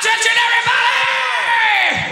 Attention! 0.00 0.32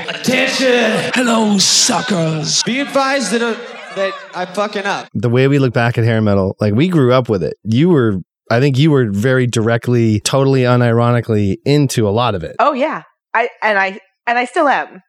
Everybody! 0.09 0.21
Attention! 0.21 1.13
Hello, 1.15 1.59
suckers. 1.59 2.63
Be 2.65 2.81
advised 2.81 3.33
that, 3.33 3.43
uh, 3.43 3.55
that 3.95 4.13
I'm 4.35 4.49
fucking 4.49 4.85
up. 4.85 5.09
The 5.15 5.29
way 5.31 5.47
we 5.49 5.59
look 5.59 5.73
back 5.73 5.97
at 5.99 6.05
hair 6.05 6.21
metal, 6.21 6.57
like 6.61 6.75
we 6.75 6.89
grew 6.89 7.13
up 7.13 7.29
with 7.29 7.43
it. 7.45 7.57
You 7.65 7.89
were, 7.91 8.17
I 8.51 8.59
think 8.61 8.77
you 8.79 8.91
were 8.91 9.11
very 9.11 9.47
directly, 9.47 10.19
totally 10.21 10.63
unironically 10.63 11.57
into 11.65 12.09
a 12.09 12.11
lot 12.11 12.35
of 12.35 12.43
it. 12.43 12.57
Oh 12.59 12.73
yeah, 12.73 13.03
I 13.35 13.49
and 13.63 13.79
I 13.79 14.01
and 14.27 14.39
I 14.39 14.47
still 14.47 14.69
am. 14.69 15.03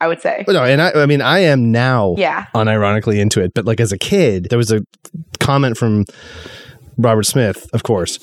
I 0.00 0.08
would 0.08 0.20
say. 0.20 0.44
No, 0.48 0.64
and 0.64 0.82
I, 0.82 0.90
I 0.92 1.06
mean, 1.06 1.20
I 1.20 1.38
am 1.40 1.70
now 1.70 2.16
Yeah. 2.18 2.46
unironically 2.56 3.20
into 3.20 3.40
it. 3.40 3.52
But 3.54 3.66
like 3.66 3.78
as 3.78 3.92
a 3.92 3.98
kid, 3.98 4.48
there 4.50 4.58
was 4.58 4.72
a 4.72 4.80
comment 5.38 5.76
from 5.76 6.06
Robert 6.98 7.24
Smith, 7.24 7.68
of 7.72 7.82
course, 7.82 8.18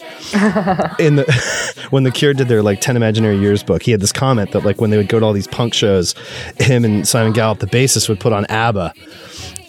in 1.00 1.16
the 1.16 1.86
when 1.90 2.04
the 2.04 2.12
Cure 2.12 2.34
did 2.34 2.48
their 2.48 2.62
like 2.62 2.82
Ten 2.82 2.96
Imaginary 2.96 3.38
Years 3.38 3.64
book. 3.64 3.84
He 3.84 3.92
had 3.92 4.00
this 4.00 4.12
comment 4.12 4.52
that 4.52 4.64
like 4.64 4.80
when 4.80 4.90
they 4.90 4.98
would 4.98 5.10
go 5.10 5.20
to 5.20 5.26
all 5.26 5.34
these 5.34 5.48
punk 5.48 5.74
shows, 5.74 6.14
him 6.60 6.86
and 6.86 7.07
Simon 7.07 7.34
Gallup, 7.34 7.60
the 7.60 7.68
bassist, 7.68 8.10
would 8.10 8.20
put 8.20 8.34
on 8.34 8.46
ABBA. 8.46 8.93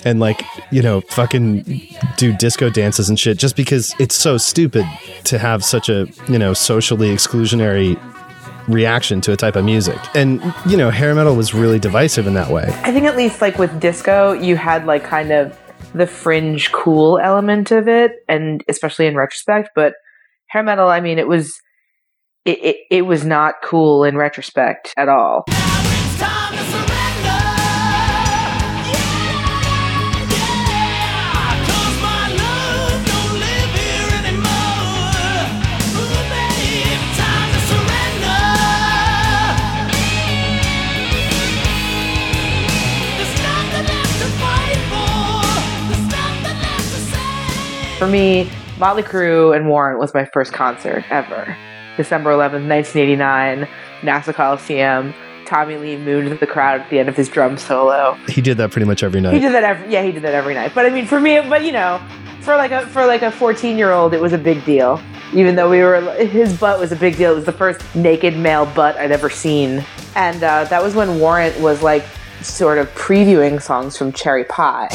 And 0.05 0.19
like 0.19 0.43
you 0.71 0.83
know, 0.83 1.03
fucking 1.03 1.81
do 2.17 2.35
disco 2.37 2.71
dances 2.71 3.09
and 3.09 3.19
shit, 3.19 3.39
just 3.39 3.55
because 3.55 3.95
it's 3.99 4.15
so 4.15 4.39
stupid 4.39 4.87
to 5.25 5.39
have 5.39 5.63
such 5.63 5.89
a 5.89 6.09
you 6.29 6.39
know 6.39 6.55
socially 6.55 7.09
exclusionary 7.15 7.99
reaction 8.69 9.21
to 9.23 9.33
a 9.33 9.37
type 9.37 9.57
of 9.57 9.65
music. 9.65 9.99
And 10.15 10.43
you 10.67 10.77
know, 10.77 10.91
hair 10.91 11.15
metal 11.15 11.37
was 11.37 11.53
really 11.55 11.79
divisive 11.79 12.27
in 12.27 12.35
that 12.35 12.51
way. 12.51 12.65
I 12.83 12.93
think 12.93 13.07
at 13.07 13.17
least 13.17 13.41
like 13.41 13.59
with 13.59 13.79
disco, 13.81 14.33
you 14.33 14.57
had 14.57 14.87
like 14.87 15.05
kind 15.05 15.33
of 15.33 15.57
the 15.95 16.07
fringe 16.07 16.73
cool 16.73 17.19
element 17.19 17.71
of 17.71 17.89
it, 17.89 18.13
and 18.29 18.63
especially 18.69 19.07
in 19.07 19.17
retrospect. 19.17 19.71
But 19.75 19.95
hair 20.49 20.63
metal, 20.63 20.89
I 20.89 21.01
mean, 21.01 21.19
it 21.19 21.29
was 21.29 21.61
it, 22.45 22.59
it, 22.65 22.77
it 22.91 23.03
was 23.03 23.25
not 23.25 23.57
cool 23.63 24.05
in 24.05 24.17
retrospect 24.17 24.95
at 24.97 25.09
all. 25.09 25.45
For 48.01 48.09
me, 48.09 48.51
Motley 48.79 49.03
Crue 49.03 49.55
and 49.55 49.69
Warrant 49.69 50.01
was 50.01 50.15
my 50.15 50.25
first 50.25 50.55
concert 50.55 51.05
ever. 51.11 51.55
December 51.99 52.31
11th, 52.31 52.67
1989, 52.67 53.69
Nassau 54.03 54.33
Coliseum. 54.33 55.13
Tommy 55.45 55.77
Lee 55.77 55.99
mooned 55.99 56.41
the 56.41 56.47
crowd 56.47 56.81
at 56.81 56.89
the 56.89 56.99
end 56.99 57.11
of 57.11 57.15
his 57.15 57.29
drum 57.29 57.59
solo. 57.59 58.15
He 58.27 58.41
did 58.41 58.57
that 58.57 58.71
pretty 58.71 58.87
much 58.87 59.03
every 59.03 59.21
night. 59.21 59.35
He 59.35 59.39
did 59.39 59.53
that 59.53 59.65
every 59.65 59.93
yeah, 59.93 60.03
he 60.03 60.13
did 60.13 60.23
that 60.23 60.33
every 60.33 60.55
night. 60.55 60.73
But 60.75 60.87
I 60.87 60.89
mean, 60.89 61.05
for 61.05 61.21
me, 61.21 61.43
but 61.47 61.63
you 61.63 61.73
know, 61.73 62.01
for 62.41 62.57
like 62.57 62.71
a 62.71 62.87
for 62.87 63.05
like 63.05 63.21
a 63.21 63.31
14 63.31 63.77
year 63.77 63.93
old, 63.93 64.15
it 64.15 64.21
was 64.23 64.33
a 64.33 64.39
big 64.39 64.65
deal. 64.65 64.99
Even 65.35 65.55
though 65.55 65.69
we 65.69 65.81
were, 65.81 66.01
his 66.25 66.59
butt 66.59 66.81
was 66.81 66.93
a 66.93 66.97
big 66.97 67.19
deal. 67.19 67.33
It 67.33 67.35
was 67.35 67.45
the 67.45 67.53
first 67.53 67.83
naked 67.95 68.35
male 68.35 68.65
butt 68.65 68.97
I'd 68.97 69.13
ever 69.13 69.29
seen, 69.29 69.85
and 70.17 70.43
uh, 70.43 70.65
that 70.65 70.83
was 70.83 70.95
when 70.95 71.21
Warrant 71.21 71.61
was 71.61 71.83
like 71.83 72.07
sort 72.41 72.79
of 72.79 72.89
previewing 72.95 73.61
songs 73.61 73.99
from 73.99 74.11
Cherry 74.11 74.45
Pie. 74.45 74.89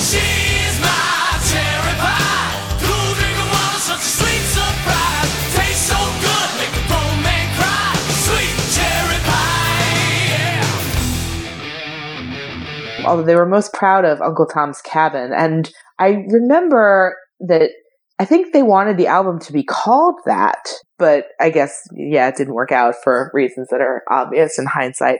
Although 13.05 13.23
they 13.23 13.35
were 13.35 13.45
most 13.45 13.73
proud 13.73 14.05
of 14.05 14.21
Uncle 14.21 14.45
Tom's 14.45 14.81
Cabin. 14.81 15.31
And 15.33 15.71
I 15.99 16.25
remember 16.29 17.15
that 17.41 17.69
I 18.19 18.25
think 18.25 18.53
they 18.53 18.63
wanted 18.63 18.97
the 18.97 19.07
album 19.07 19.39
to 19.39 19.53
be 19.53 19.63
called 19.63 20.15
that, 20.25 20.67
but 20.97 21.25
I 21.39 21.49
guess, 21.49 21.77
yeah, 21.93 22.27
it 22.29 22.35
didn't 22.37 22.53
work 22.53 22.71
out 22.71 22.95
for 23.03 23.29
reasons 23.33 23.67
that 23.71 23.81
are 23.81 24.03
obvious 24.09 24.57
in 24.57 24.65
hindsight. 24.65 25.19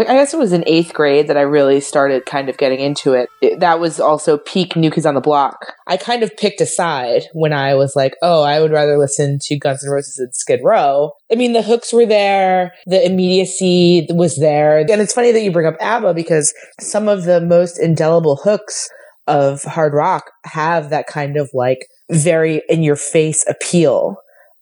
I 0.00 0.14
guess 0.14 0.34
it 0.34 0.38
was 0.38 0.52
in 0.52 0.64
eighth 0.66 0.92
grade 0.92 1.28
that 1.28 1.36
I 1.36 1.42
really 1.42 1.80
started 1.80 2.26
kind 2.26 2.48
of 2.48 2.56
getting 2.58 2.80
into 2.80 3.14
it. 3.14 3.28
It- 3.40 3.60
That 3.60 3.80
was 3.80 3.98
also 4.00 4.36
peak 4.38 4.76
New 4.76 4.90
Kids 4.90 5.06
on 5.06 5.14
the 5.14 5.20
Block. 5.20 5.72
I 5.86 5.96
kind 5.96 6.22
of 6.22 6.36
picked 6.36 6.60
a 6.60 6.66
side 6.66 7.22
when 7.32 7.52
I 7.52 7.74
was 7.74 7.94
like, 7.96 8.14
oh, 8.22 8.42
I 8.42 8.60
would 8.60 8.72
rather 8.72 8.98
listen 8.98 9.38
to 9.42 9.58
Guns 9.58 9.84
N' 9.84 9.90
Roses 9.90 10.18
and 10.18 10.34
Skid 10.34 10.60
Row. 10.62 11.12
I 11.30 11.36
mean, 11.36 11.52
the 11.52 11.62
hooks 11.62 11.92
were 11.92 12.06
there, 12.06 12.72
the 12.86 13.04
immediacy 13.04 14.06
was 14.10 14.36
there. 14.38 14.78
And 14.78 15.00
it's 15.00 15.12
funny 15.14 15.32
that 15.32 15.42
you 15.42 15.52
bring 15.52 15.66
up 15.66 15.76
ABBA 15.80 16.14
because 16.14 16.52
some 16.80 17.08
of 17.08 17.24
the 17.24 17.40
most 17.40 17.78
indelible 17.78 18.36
hooks 18.36 18.88
of 19.26 19.62
hard 19.62 19.92
rock 19.92 20.30
have 20.44 20.90
that 20.90 21.06
kind 21.06 21.36
of 21.36 21.50
like 21.52 21.86
very 22.10 22.62
in 22.68 22.82
your 22.82 22.96
face 22.96 23.44
appeal. 23.48 24.16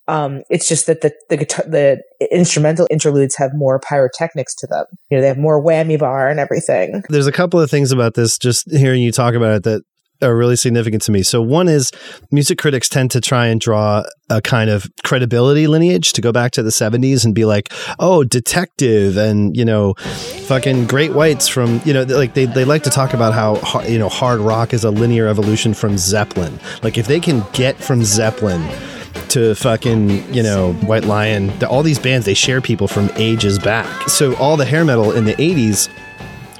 Um, 0.06 0.42
it's 0.50 0.68
just 0.68 0.86
that 0.86 1.00
the 1.00 1.12
the 1.30 1.38
guitar, 1.38 1.64
the 1.66 2.02
instrumental 2.30 2.86
interludes 2.90 3.36
have 3.36 3.52
more 3.54 3.80
pyrotechnics 3.80 4.54
to 4.56 4.66
them. 4.66 4.84
You 5.10 5.16
know, 5.16 5.22
they 5.22 5.28
have 5.28 5.38
more 5.38 5.62
whammy 5.62 5.98
bar 5.98 6.28
and 6.28 6.38
everything. 6.38 7.02
There's 7.08 7.26
a 7.26 7.32
couple 7.32 7.60
of 7.60 7.70
things 7.70 7.92
about 7.92 8.14
this, 8.14 8.36
just 8.36 8.70
hearing 8.70 9.02
you 9.02 9.12
talk 9.12 9.34
about 9.34 9.56
it, 9.56 9.62
that 9.64 9.82
are 10.22 10.36
really 10.36 10.56
significant 10.56 11.02
to 11.02 11.12
me. 11.12 11.22
So, 11.22 11.40
one 11.40 11.68
is 11.68 11.90
music 12.30 12.58
critics 12.58 12.88
tend 12.88 13.10
to 13.12 13.20
try 13.20 13.46
and 13.46 13.60
draw 13.60 14.04
a 14.30 14.40
kind 14.40 14.70
of 14.70 14.86
credibility 15.04 15.66
lineage 15.66 16.12
to 16.14 16.20
go 16.20 16.32
back 16.32 16.52
to 16.52 16.62
the 16.62 16.70
70s 16.70 17.24
and 17.24 17.34
be 17.34 17.44
like, 17.44 17.72
oh, 17.98 18.24
detective 18.24 19.16
and, 19.16 19.56
you 19.56 19.64
know, 19.64 19.94
fucking 20.46 20.86
great 20.86 21.12
whites 21.12 21.48
from, 21.48 21.80
you 21.84 21.92
know, 21.92 22.02
like 22.02 22.34
they, 22.34 22.46
they 22.46 22.64
like 22.64 22.82
to 22.84 22.90
talk 22.90 23.12
about 23.12 23.34
how, 23.34 23.82
you 23.82 23.98
know, 23.98 24.08
hard 24.08 24.40
rock 24.40 24.72
is 24.72 24.84
a 24.84 24.90
linear 24.90 25.28
evolution 25.28 25.74
from 25.74 25.98
Zeppelin. 25.98 26.58
Like, 26.82 26.96
if 26.96 27.06
they 27.06 27.20
can 27.20 27.44
get 27.52 27.76
from 27.76 28.02
Zeppelin 28.02 28.62
to 29.34 29.54
fucking 29.56 30.32
you 30.32 30.42
know 30.42 30.72
White 30.86 31.04
Lion, 31.04 31.52
all 31.64 31.82
these 31.82 31.98
bands 31.98 32.24
they 32.24 32.34
share 32.34 32.60
people 32.60 32.86
from 32.86 33.10
ages 33.16 33.58
back. 33.58 34.08
So 34.08 34.36
all 34.36 34.56
the 34.56 34.64
hair 34.64 34.84
metal 34.84 35.12
in 35.12 35.24
the 35.24 35.34
'80s. 35.34 35.88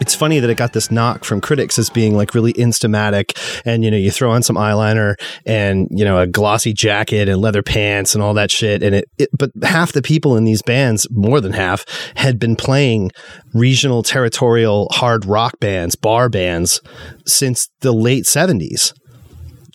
It's 0.01 0.15
funny 0.15 0.41
that 0.41 0.51
it 0.51 0.57
got 0.57 0.73
this 0.73 0.91
knock 0.91 1.25
from 1.25 1.41
critics 1.41 1.79
as 1.79 1.89
being 1.89 2.17
like 2.17 2.35
really 2.35 2.53
instamatic, 2.55 3.39
and 3.65 3.85
you 3.85 3.93
know 3.93 3.97
you 3.97 4.11
throw 4.11 4.33
on 4.33 4.43
some 4.43 4.57
eyeliner 4.57 5.15
and 5.47 5.87
you 5.93 6.05
know 6.05 6.19
a 6.19 6.27
glossy 6.27 6.73
jacket 6.73 7.29
and 7.29 7.41
leather 7.41 7.62
pants 7.62 8.12
and 8.12 8.23
all 8.23 8.35
that 8.35 8.51
shit, 8.51 8.83
and 8.83 8.97
it, 8.97 9.09
it. 9.19 9.29
But 9.39 9.53
half 9.62 9.93
the 9.93 10.03
people 10.03 10.37
in 10.37 10.43
these 10.43 10.62
bands, 10.62 11.06
more 11.12 11.41
than 11.41 11.53
half, 11.53 11.85
had 12.17 12.41
been 12.41 12.56
playing 12.56 13.12
regional, 13.55 14.03
territorial 14.03 14.89
hard 14.91 15.25
rock 15.25 15.61
bands, 15.61 15.95
bar 15.95 16.29
bands, 16.29 16.81
since 17.25 17.71
the 17.81 17.93
late 17.93 18.25
'70s 18.25 18.93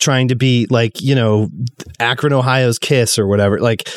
trying 0.00 0.28
to 0.28 0.36
be 0.36 0.66
like 0.70 1.00
you 1.00 1.14
know 1.14 1.48
Akron 1.98 2.32
Ohio's 2.32 2.78
Kiss 2.78 3.18
or 3.18 3.26
whatever. 3.26 3.60
Like 3.60 3.88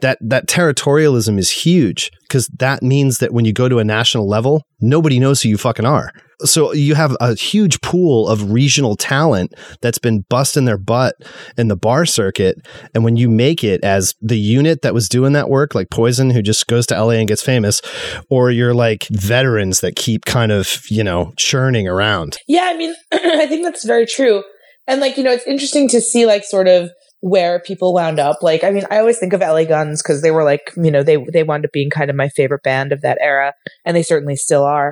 that 0.00 0.18
that 0.20 0.46
territorialism 0.46 1.38
is 1.38 1.50
huge 1.50 2.10
because 2.22 2.46
that 2.58 2.82
means 2.82 3.18
that 3.18 3.32
when 3.32 3.44
you 3.44 3.52
go 3.52 3.68
to 3.68 3.78
a 3.78 3.84
national 3.84 4.28
level 4.28 4.62
nobody 4.82 5.18
knows 5.18 5.40
who 5.40 5.48
you 5.48 5.56
fucking 5.56 5.86
are. 5.86 6.12
So 6.44 6.72
you 6.72 6.96
have 6.96 7.16
a 7.20 7.36
huge 7.36 7.80
pool 7.82 8.28
of 8.28 8.50
regional 8.50 8.96
talent 8.96 9.54
that's 9.80 9.98
been 9.98 10.24
busting 10.28 10.64
their 10.64 10.76
butt 10.76 11.14
in 11.56 11.68
the 11.68 11.76
bar 11.76 12.04
circuit 12.04 12.66
and 12.94 13.04
when 13.04 13.16
you 13.16 13.30
make 13.30 13.62
it 13.62 13.84
as 13.84 14.14
the 14.20 14.38
unit 14.38 14.82
that 14.82 14.92
was 14.92 15.08
doing 15.08 15.34
that 15.34 15.48
work 15.48 15.76
like 15.76 15.88
Poison 15.90 16.30
who 16.30 16.42
just 16.42 16.66
goes 16.66 16.84
to 16.86 17.00
LA 17.00 17.12
and 17.12 17.28
gets 17.28 17.42
famous 17.42 17.80
or 18.28 18.50
you're 18.50 18.74
like 18.74 19.06
veterans 19.08 19.80
that 19.80 19.94
keep 19.94 20.24
kind 20.24 20.50
of 20.50 20.82
you 20.88 21.04
know 21.04 21.32
churning 21.36 21.86
around. 21.86 22.38
Yeah, 22.48 22.64
I 22.64 22.76
mean, 22.76 22.92
I 23.12 23.46
think 23.46 23.62
that's 23.62 23.84
very 23.84 24.06
true. 24.06 24.42
And 24.88 25.00
like, 25.00 25.16
you 25.16 25.22
know, 25.22 25.30
it's 25.30 25.46
interesting 25.46 25.88
to 25.88 26.00
see 26.00 26.26
like 26.26 26.44
sort 26.44 26.66
of 26.66 26.90
where 27.20 27.60
people 27.60 27.94
wound 27.94 28.18
up. 28.18 28.42
Like, 28.42 28.64
I 28.64 28.70
mean, 28.70 28.84
I 28.90 28.98
always 28.98 29.18
think 29.18 29.32
of 29.32 29.40
LA 29.40 29.64
Guns 29.64 30.02
because 30.02 30.22
they 30.22 30.32
were 30.32 30.42
like, 30.44 30.72
you 30.76 30.90
know, 30.90 31.02
they 31.04 31.16
they 31.32 31.44
wound 31.44 31.64
up 31.64 31.72
being 31.72 31.90
kind 31.90 32.10
of 32.10 32.16
my 32.16 32.28
favorite 32.28 32.64
band 32.64 32.92
of 32.92 33.00
that 33.02 33.18
era, 33.20 33.54
and 33.84 33.96
they 33.96 34.02
certainly 34.02 34.36
still 34.36 34.64
are. 34.64 34.90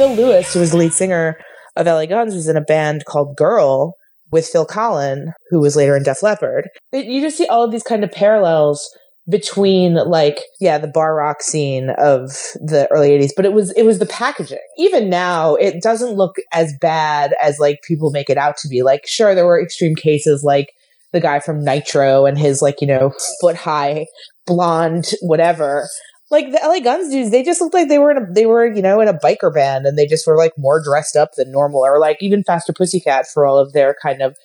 Phil 0.00 0.14
Lewis, 0.14 0.54
who 0.54 0.60
was 0.60 0.70
the 0.70 0.78
lead 0.78 0.94
singer 0.94 1.36
of 1.80 1.86
LA 1.86 2.06
Guns, 2.06 2.34
was 2.34 2.48
in 2.48 2.56
a 2.56 2.62
band 2.62 3.04
called 3.06 3.36
Girl 3.36 3.94
with 4.30 4.46
Phil 4.46 4.66
Collen, 4.66 5.32
who 5.50 5.60
was 5.60 5.76
later 5.76 5.96
in 5.96 6.02
Def 6.02 6.22
Leppard. 6.22 6.68
You 6.92 7.20
just 7.20 7.36
see 7.36 7.46
all 7.46 7.64
of 7.64 7.72
these 7.72 7.82
kind 7.82 8.04
of 8.04 8.12
parallels 8.12 8.88
between 9.28 9.94
like 9.94 10.40
yeah 10.60 10.78
the 10.78 10.88
bar 10.88 11.14
rock 11.14 11.42
scene 11.42 11.90
of 11.98 12.30
the 12.54 12.88
early 12.90 13.10
80s 13.10 13.30
but 13.36 13.44
it 13.44 13.52
was 13.52 13.70
it 13.72 13.84
was 13.84 13.98
the 13.98 14.06
packaging 14.06 14.58
even 14.78 15.10
now 15.10 15.54
it 15.56 15.82
doesn't 15.82 16.16
look 16.16 16.36
as 16.52 16.72
bad 16.80 17.34
as 17.40 17.58
like 17.58 17.80
people 17.86 18.10
make 18.10 18.30
it 18.30 18.38
out 18.38 18.56
to 18.56 18.68
be 18.68 18.82
like 18.82 19.06
sure 19.06 19.34
there 19.34 19.46
were 19.46 19.62
extreme 19.62 19.94
cases 19.94 20.42
like 20.42 20.72
the 21.12 21.20
guy 21.20 21.38
from 21.38 21.62
nitro 21.62 22.24
and 22.24 22.38
his 22.38 22.62
like 22.62 22.80
you 22.80 22.86
know 22.86 23.12
foot 23.40 23.56
high 23.56 24.06
blonde 24.46 25.10
whatever 25.20 25.86
like 26.30 26.52
the 26.52 26.60
LA 26.62 26.80
Guns 26.80 27.10
dudes, 27.10 27.30
they 27.30 27.42
just 27.42 27.60
looked 27.60 27.74
like 27.74 27.88
they 27.88 27.98
were 27.98 28.10
in 28.12 28.18
a 28.18 28.32
they 28.32 28.46
were 28.46 28.66
you 28.66 28.82
know 28.82 29.00
in 29.00 29.08
a 29.08 29.14
biker 29.14 29.52
band, 29.52 29.86
and 29.86 29.98
they 29.98 30.06
just 30.06 30.26
were 30.26 30.36
like 30.36 30.52
more 30.56 30.82
dressed 30.82 31.16
up 31.16 31.30
than 31.36 31.50
normal, 31.50 31.80
or 31.80 31.98
like 31.98 32.18
even 32.20 32.44
Faster 32.44 32.72
Pussycat 32.72 33.26
for 33.26 33.44
all 33.44 33.58
of 33.58 33.72
their 33.72 33.96
kind 34.00 34.22
of 34.22 34.36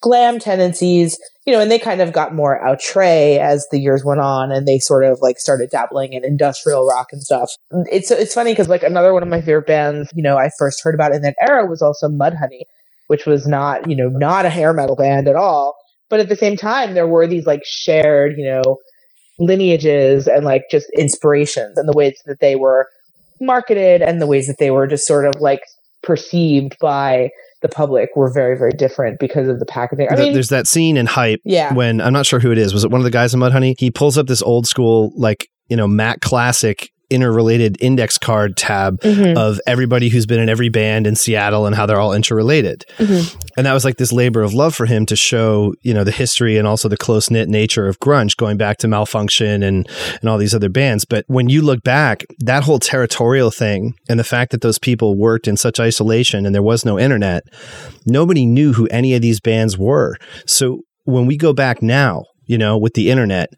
glam 0.00 0.38
tendencies, 0.38 1.18
you 1.46 1.52
know, 1.52 1.60
and 1.60 1.70
they 1.70 1.78
kind 1.78 2.02
of 2.02 2.12
got 2.12 2.34
more 2.34 2.62
outre 2.66 3.40
as 3.40 3.66
the 3.70 3.78
years 3.78 4.04
went 4.04 4.20
on, 4.20 4.52
and 4.52 4.66
they 4.66 4.78
sort 4.78 5.04
of 5.04 5.18
like 5.20 5.38
started 5.38 5.70
dabbling 5.70 6.14
in 6.14 6.24
industrial 6.24 6.86
rock 6.86 7.08
and 7.12 7.22
stuff. 7.22 7.50
It's 7.90 8.10
it's 8.10 8.34
funny 8.34 8.52
because 8.52 8.68
like 8.68 8.82
another 8.82 9.12
one 9.12 9.22
of 9.22 9.28
my 9.28 9.40
favorite 9.40 9.66
bands, 9.66 10.10
you 10.14 10.22
know, 10.22 10.38
I 10.38 10.50
first 10.58 10.82
heard 10.82 10.94
about 10.94 11.14
in 11.14 11.22
that 11.22 11.36
era 11.40 11.66
was 11.66 11.82
also 11.82 12.08
Mudhoney, 12.08 12.62
which 13.08 13.26
was 13.26 13.46
not 13.46 13.88
you 13.88 13.96
know 13.96 14.08
not 14.08 14.46
a 14.46 14.50
hair 14.50 14.72
metal 14.72 14.96
band 14.96 15.28
at 15.28 15.36
all, 15.36 15.74
but 16.08 16.20
at 16.20 16.30
the 16.30 16.36
same 16.36 16.56
time 16.56 16.94
there 16.94 17.08
were 17.08 17.26
these 17.26 17.46
like 17.46 17.62
shared 17.64 18.34
you 18.38 18.46
know 18.46 18.78
lineages 19.38 20.26
and 20.28 20.44
like 20.44 20.64
just 20.70 20.88
inspirations 20.96 21.76
and 21.76 21.88
the 21.88 21.96
ways 21.96 22.20
that 22.26 22.40
they 22.40 22.56
were 22.56 22.88
marketed 23.40 24.02
and 24.02 24.20
the 24.20 24.26
ways 24.26 24.46
that 24.46 24.58
they 24.58 24.70
were 24.70 24.86
just 24.86 25.06
sort 25.06 25.26
of 25.26 25.34
like 25.40 25.62
perceived 26.02 26.76
by 26.80 27.30
the 27.62 27.68
public 27.68 28.10
were 28.14 28.30
very 28.30 28.56
very 28.56 28.72
different 28.72 29.18
because 29.18 29.48
of 29.48 29.58
the 29.58 29.66
packaging. 29.66 30.06
I 30.10 30.16
mean, 30.16 30.34
there's 30.34 30.50
that 30.50 30.66
scene 30.66 30.96
in 30.96 31.06
Hype 31.06 31.40
yeah. 31.44 31.72
when 31.72 32.00
I'm 32.00 32.12
not 32.12 32.26
sure 32.26 32.38
who 32.38 32.52
it 32.52 32.58
is. 32.58 32.74
Was 32.74 32.84
it 32.84 32.90
one 32.90 33.00
of 33.00 33.04
the 33.04 33.10
guys 33.10 33.32
in 33.32 33.40
Mudhoney? 33.40 33.74
He 33.78 33.90
pulls 33.90 34.18
up 34.18 34.26
this 34.26 34.42
old 34.42 34.66
school 34.66 35.12
like 35.16 35.48
you 35.68 35.76
know 35.76 35.88
Mac 35.88 36.20
Classic 36.20 36.90
interrelated 37.14 37.76
index 37.80 38.18
card 38.18 38.56
tab 38.56 39.00
Mhm. 39.00 39.36
of 39.36 39.60
everybody 39.66 40.08
who's 40.08 40.26
been 40.26 40.40
in 40.40 40.48
every 40.48 40.68
band 40.68 41.06
in 41.06 41.16
Seattle 41.16 41.66
and 41.66 41.74
how 41.74 41.86
they're 41.86 42.00
all 42.00 42.12
interrelated. 42.12 42.84
Mhm. 42.98 43.36
And 43.56 43.66
that 43.66 43.72
was 43.72 43.84
like 43.84 43.96
this 43.96 44.12
labor 44.12 44.42
of 44.42 44.52
love 44.52 44.74
for 44.74 44.86
him 44.86 45.06
to 45.06 45.16
show, 45.16 45.74
you 45.82 45.94
know, 45.94 46.04
the 46.04 46.10
history 46.10 46.58
and 46.58 46.66
also 46.66 46.88
the 46.88 46.96
close 46.96 47.30
knit 47.30 47.48
nature 47.48 47.86
of 47.86 48.00
grunge 48.00 48.36
going 48.36 48.56
back 48.56 48.78
to 48.78 48.86
Malfunkshun 48.88 49.62
and 49.64 49.88
and 50.20 50.28
all 50.28 50.38
these 50.38 50.54
other 50.54 50.68
bands. 50.68 51.04
But 51.04 51.24
when 51.28 51.48
you 51.48 51.62
look 51.62 51.82
back, 51.82 52.24
that 52.40 52.64
whole 52.64 52.78
territorial 52.78 53.50
thing 53.50 53.94
and 54.08 54.18
the 54.18 54.24
fact 54.24 54.50
that 54.52 54.60
those 54.60 54.78
people 54.78 55.16
worked 55.16 55.46
in 55.46 55.56
such 55.56 55.78
isolation 55.80 56.44
and 56.46 56.54
there 56.54 56.62
was 56.62 56.84
no 56.84 56.98
internet, 56.98 57.44
nobody 58.06 58.44
knew 58.46 58.72
who 58.72 58.86
any 58.88 59.14
of 59.14 59.22
these 59.22 59.40
bands 59.40 59.78
were. 59.78 60.16
So 60.46 60.80
when 61.04 61.26
we 61.26 61.36
go 61.36 61.52
back 61.52 61.82
now, 61.82 62.24
you 62.46 62.58
know, 62.58 62.76
with 62.76 62.94
the 62.94 63.10
internet, 63.10 63.50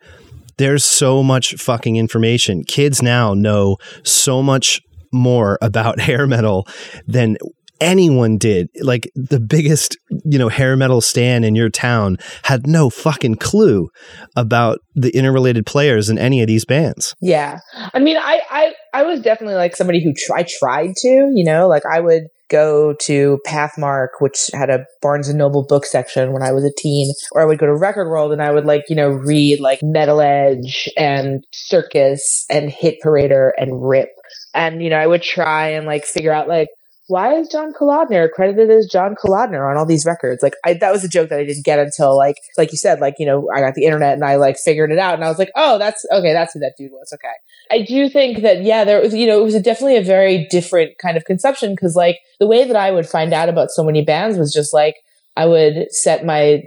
there's 0.59 0.85
so 0.85 1.23
much 1.23 1.55
fucking 1.55 1.97
information. 1.97 2.65
Kids 2.65 3.03
now 3.03 3.35
know 3.35 3.77
so 4.03 4.43
much 4.43 4.81
more 5.13 5.59
about 5.61 6.01
hair 6.09 6.27
metal 6.27 6.67
than 7.07 7.37
anyone 7.81 8.39
did. 8.39 8.69
Like 8.81 9.11
the 9.15 9.41
biggest, 9.41 9.97
you 10.25 10.39
know, 10.39 10.49
hair 10.49 10.77
metal 10.77 11.01
stand 11.01 11.45
in 11.45 11.55
your 11.55 11.69
town 11.69 12.17
had 12.45 12.67
no 12.67 12.91
fucking 12.91 13.37
clue 13.37 13.89
about 14.35 14.79
the 14.95 15.11
interrelated 15.11 15.67
players 15.67 16.09
in 16.09 16.19
any 16.19 16.41
of 16.41 16.47
these 16.47 16.65
bands. 16.65 17.15
Yeah. 17.21 17.59
I 17.93 17.99
mean, 17.99 18.17
I, 18.17 18.41
I, 18.51 18.75
I 18.95 19.03
was 19.03 19.21
definitely 19.21 19.57
like 19.57 19.77
somebody 19.77 20.03
who 20.03 20.15
I 20.35 20.45
tried 20.45 20.95
to, 20.97 21.09
you 21.35 21.45
know, 21.45 21.69
like 21.69 21.85
I 21.85 22.01
would 22.01 22.29
go 22.51 22.95
to 23.03 23.39
Pathmark, 23.47 24.09
which 24.21 24.51
had 24.53 24.71
a 24.71 24.85
Barnes 25.03 25.29
and 25.29 25.39
Noble 25.39 25.65
book 25.67 25.85
section 25.85 26.33
when 26.33 26.43
I 26.43 26.53
was 26.53 26.65
a 26.65 26.73
teen, 26.77 27.13
or 27.33 27.43
I 27.43 27.45
would 27.45 27.59
go 27.59 27.67
to 27.67 27.75
Record 27.75 28.09
World 28.09 28.33
and 28.33 28.43
I 28.43 28.51
would 28.53 28.65
like, 28.65 28.85
you 28.89 28.97
know, 28.97 29.09
read 29.09 29.61
like 29.61 29.81
Metal 29.83 30.21
Edge 30.21 30.89
and 30.97 31.45
Circus 31.53 32.45
and 32.51 32.71
Hit 32.71 32.97
Parader 33.05 33.51
and 33.57 33.89
Rip. 33.89 34.11
And, 34.55 34.83
you 34.83 34.91
know, 34.91 34.99
I 34.99 35.07
would 35.07 35.23
try 35.23 35.69
and 35.69 35.87
like 35.87 36.05
figure 36.05 36.33
out 36.33 36.49
like, 36.49 36.69
why 37.09 37.35
is 37.35 37.49
John 37.49 37.73
Kalodner 37.73 38.29
credited 38.31 38.71
as 38.71 38.87
John 38.87 39.15
Kalodner 39.15 39.71
on 39.71 39.77
all 39.77 39.87
these 39.87 40.05
records? 40.05 40.43
Like, 40.43 40.55
I, 40.65 40.75
that 40.75 40.93
was 40.93 41.05
a 41.05 41.09
joke 41.09 41.29
that 41.29 41.39
I 41.39 41.45
didn't 41.45 41.65
get 41.65 41.79
until 41.79 42.17
like, 42.17 42.37
like 42.59 42.73
you 42.73 42.79
said, 42.79 43.01
like, 43.01 43.15
you 43.19 43.27
know, 43.27 43.49
I 43.55 43.61
got 43.61 43.75
the 43.75 43.85
internet 43.85 44.15
and 44.15 44.25
I 44.25 44.37
like 44.37 44.59
figured 44.59 44.91
it 44.91 44.99
out 44.99 45.15
and 45.15 45.25
I 45.25 45.29
was 45.29 45.39
like, 45.39 45.53
oh, 45.55 45.79
that's 45.79 46.05
okay. 46.13 46.33
That's 46.33 46.53
who 46.53 46.61
that 46.61 46.75
dude 46.77 46.91
was. 46.91 47.13
Okay. 47.15 47.33
I 47.71 47.85
do 47.87 48.09
think 48.09 48.43
that, 48.43 48.63
yeah, 48.63 48.85
there 48.85 49.01
was, 49.01 49.15
you 49.15 49.27
know, 49.27 49.41
it 49.41 49.45
was 49.45 49.55
a, 49.55 49.61
definitely 49.61 49.97
a 49.97 50.03
very 50.03 50.47
different 50.51 50.99
kind 50.99 51.17
of 51.17 51.25
conception 51.25 51.75
because 51.75 51.95
like 51.95 52.19
the 52.41 52.47
way 52.47 52.65
that 52.65 52.77
I 52.77 52.91
would 52.91 53.09
find 53.09 53.33
out 53.33 53.49
about 53.49 53.71
so 53.71 53.85
many 53.85 54.05
bands 54.05 54.37
was 54.37 54.53
just 54.53 54.75
like, 54.75 54.97
I 55.37 55.47
would 55.47 55.93
set 55.93 56.25
my, 56.25 56.63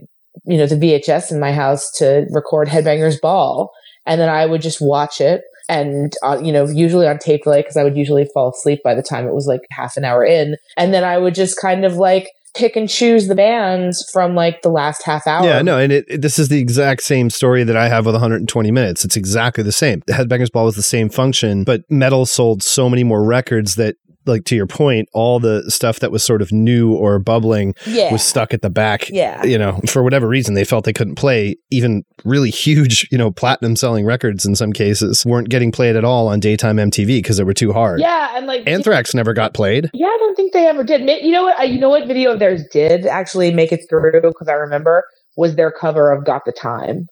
you 0.45 0.57
know, 0.57 0.67
the 0.67 0.75
VHS 0.75 1.31
in 1.31 1.39
my 1.39 1.51
house 1.51 1.91
to 1.97 2.27
record 2.29 2.69
Headbangers 2.69 3.19
Ball 3.19 3.71
and 4.05 4.21
then 4.21 4.29
I 4.29 4.45
would 4.45 4.61
just 4.61 4.79
watch 4.79 5.19
it 5.19 5.41
and 5.69 6.13
uh, 6.23 6.37
you 6.43 6.51
know 6.51 6.67
usually 6.67 7.07
on 7.07 7.17
tape 7.19 7.43
delay 7.43 7.61
because 7.61 7.77
i 7.77 7.83
would 7.83 7.95
usually 7.95 8.27
fall 8.33 8.49
asleep 8.49 8.79
by 8.83 8.93
the 8.93 9.03
time 9.03 9.25
it 9.27 9.33
was 9.33 9.45
like 9.47 9.61
half 9.71 9.95
an 9.95 10.03
hour 10.03 10.25
in 10.25 10.55
and 10.75 10.93
then 10.93 11.03
i 11.05 11.17
would 11.17 11.35
just 11.35 11.59
kind 11.61 11.85
of 11.85 11.95
like 11.95 12.27
pick 12.55 12.75
and 12.75 12.89
choose 12.89 13.27
the 13.27 13.35
bands 13.35 14.09
from 14.11 14.33
like 14.33 14.63
the 14.63 14.69
last 14.69 15.03
half 15.05 15.27
hour 15.27 15.45
Yeah, 15.45 15.61
no, 15.61 15.77
and 15.77 15.91
it, 15.93 16.05
it- 16.09 16.21
this 16.23 16.39
is 16.39 16.49
the 16.49 16.59
exact 16.59 17.03
same 17.03 17.29
story 17.29 17.63
that 17.63 17.77
I 17.77 17.87
have 17.89 18.07
with 18.07 18.15
120 18.15 18.71
minutes. 18.71 19.05
It's 19.05 19.15
exactly 19.15 19.63
the 19.63 19.71
same. 19.71 20.01
The 20.07 20.13
Headbangers 20.13 20.51
Ball 20.51 20.65
was 20.65 20.75
the 20.75 20.81
same 20.81 21.09
function, 21.09 21.63
but 21.63 21.83
metal 21.91 22.25
sold 22.25 22.63
so 22.63 22.89
many 22.89 23.03
more 23.03 23.23
records 23.23 23.75
that 23.75 23.97
like 24.29 24.45
to 24.45 24.55
your 24.55 24.67
point, 24.67 25.09
all 25.13 25.39
the 25.39 25.69
stuff 25.69 25.99
that 25.99 26.11
was 26.11 26.23
sort 26.23 26.41
of 26.41 26.51
new 26.51 26.93
or 26.93 27.19
bubbling 27.19 27.75
yeah 27.85 28.11
was 28.11 28.23
stuck 28.23 28.53
at 28.53 28.61
the 28.61 28.69
back. 28.69 29.09
Yeah. 29.09 29.43
You 29.43 29.57
know, 29.57 29.79
for 29.87 30.03
whatever 30.03 30.27
reason, 30.27 30.53
they 30.53 30.63
felt 30.63 30.85
they 30.85 30.93
couldn't 30.93 31.15
play 31.15 31.57
even 31.71 32.03
really 32.23 32.49
huge, 32.49 33.07
you 33.11 33.17
know, 33.17 33.31
platinum 33.31 33.75
selling 33.75 34.05
records 34.05 34.45
in 34.45 34.55
some 34.55 34.71
cases 34.73 35.25
weren't 35.25 35.49
getting 35.49 35.71
played 35.71 35.95
at 35.95 36.03
all 36.05 36.27
on 36.27 36.39
daytime 36.39 36.77
MTV 36.77 37.07
because 37.17 37.37
they 37.37 37.43
were 37.43 37.53
too 37.53 37.73
hard. 37.73 37.99
yeah 37.99 38.37
and 38.37 38.47
like 38.47 38.63
Anthrax 38.67 39.13
never 39.13 39.33
got 39.33 39.53
played. 39.53 39.89
yeah 39.93 40.07
i 40.07 40.17
don't 40.19 40.35
think 40.35 40.53
they 40.53 40.67
ever 40.67 40.83
did 40.83 41.01
you 41.23 41.31
know 41.31 41.43
what 41.43 41.69
you 41.69 41.79
know 41.79 41.89
what 41.89 42.07
video 42.07 42.31
of 42.33 42.39
theirs 42.39 42.63
did 42.71 43.05
actually 43.05 43.53
make 43.53 43.71
it 43.71 43.81
through 43.89 43.99
because 44.21 44.47
i 44.47 44.53
remember 44.53 45.03
was 45.37 45.55
their 45.55 45.71
cover 45.71 46.11
of 46.11 46.25
got 46.25 46.43
the 46.45 46.51
time 46.51 47.07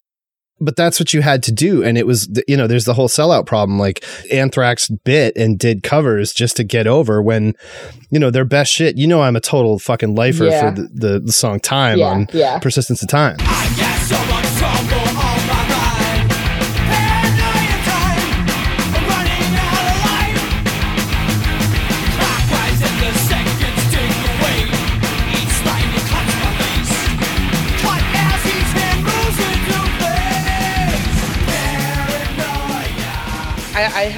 but 0.59 0.75
that's 0.75 0.99
what 0.99 1.13
you 1.13 1.21
had 1.21 1.43
to 1.43 1.51
do 1.51 1.83
and 1.83 1.97
it 1.97 2.07
was 2.07 2.27
the- 2.27 2.43
you 2.47 2.57
know 2.57 2.67
there's 2.67 2.85
the 2.85 2.93
whole 2.95 3.07
sellout 3.07 3.45
problem 3.45 3.77
like 3.77 4.03
anthrax 4.31 4.87
bit 4.89 5.35
and 5.35 5.59
did 5.59 5.83
covers 5.83 6.33
just 6.33 6.57
to 6.57 6.63
get 6.63 6.87
over 6.87 7.21
when 7.21 7.53
you 8.09 8.19
know 8.19 8.31
their 8.31 8.45
best 8.45 8.71
shit 8.71 8.97
you 8.97 9.05
know 9.07 9.21
i'm 9.21 9.35
a 9.35 9.41
total 9.41 9.77
fucking 9.79 10.15
lifer 10.15 10.45
Yeah. 10.45 10.73
for 10.73 10.81
the, 10.81 10.87
the, 10.93 11.19
the 11.19 11.31
song 11.31 11.59
time 11.59 11.99
Yeah, 11.99 12.05
on 12.07 12.27
yeah. 12.33 12.59
persistence 12.59 13.01
of 13.03 13.09
time 13.09 13.37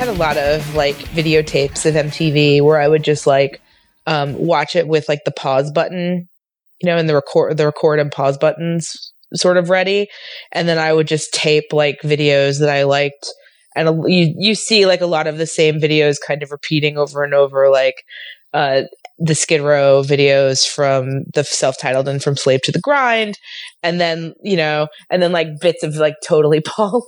a 0.10 0.14
lot 0.14 0.38
of 0.38 0.76
like 0.76 0.96
videotapes 0.96 1.86
of 1.86 1.94
MTV 1.94 2.64
where 2.64 2.82
I 2.82 2.88
would 2.88 3.04
just 3.04 3.28
like 3.28 3.62
um, 4.08 4.34
watch 4.34 4.76
it 4.76 4.88
with 4.88 5.08
like 5.08 5.24
the 5.24 5.32
pause 5.32 5.72
button, 5.72 6.28
you 6.82 6.88
know, 6.90 6.98
and 6.98 7.08
the 7.08 7.14
record 7.14 7.56
the 7.58 7.66
record 7.66 8.00
and 8.00 8.12
pause 8.12 8.38
buttons 8.38 9.14
sort 9.36 9.58
of 9.58 9.70
ready, 9.70 10.08
and 10.52 10.68
then 10.68 10.80
I 10.80 10.92
would 10.94 11.08
just 11.08 11.32
tape 11.32 11.72
like 11.72 12.00
videos 12.02 12.60
that 12.60 12.70
I 12.70 12.84
liked, 12.84 13.32
and 13.76 13.88
a- 13.88 14.12
you 14.12 14.34
you 14.36 14.56
see 14.56 14.88
like 14.88 15.02
a 15.02 15.06
lot 15.06 15.28
of 15.28 15.38
the 15.38 15.46
same 15.46 15.80
videos 15.80 16.18
kind 16.26 16.42
of 16.42 16.52
repeating 16.52 16.98
over 16.98 17.24
and 17.24 17.36
over, 17.36 17.70
like 17.70 18.04
uh, 18.54 18.84
the 19.20 19.36
Skid 19.36 19.62
Row 19.62 20.02
videos 20.02 20.68
from 20.68 21.24
the 21.34 21.44
self-titled 21.44 22.08
and 22.08 22.24
from 22.24 22.38
Slave 22.38 22.62
to 22.64 22.72
the 22.72 22.80
Grind, 22.80 23.38
and 23.84 24.00
then 24.00 24.34
you 24.42 24.58
know, 24.58 24.88
and 25.10 25.22
then 25.22 25.32
like 25.32 25.60
bits 25.60 25.84
of 25.84 25.96
like 25.96 26.16
totally 26.26 26.62
Polly. 26.66 27.04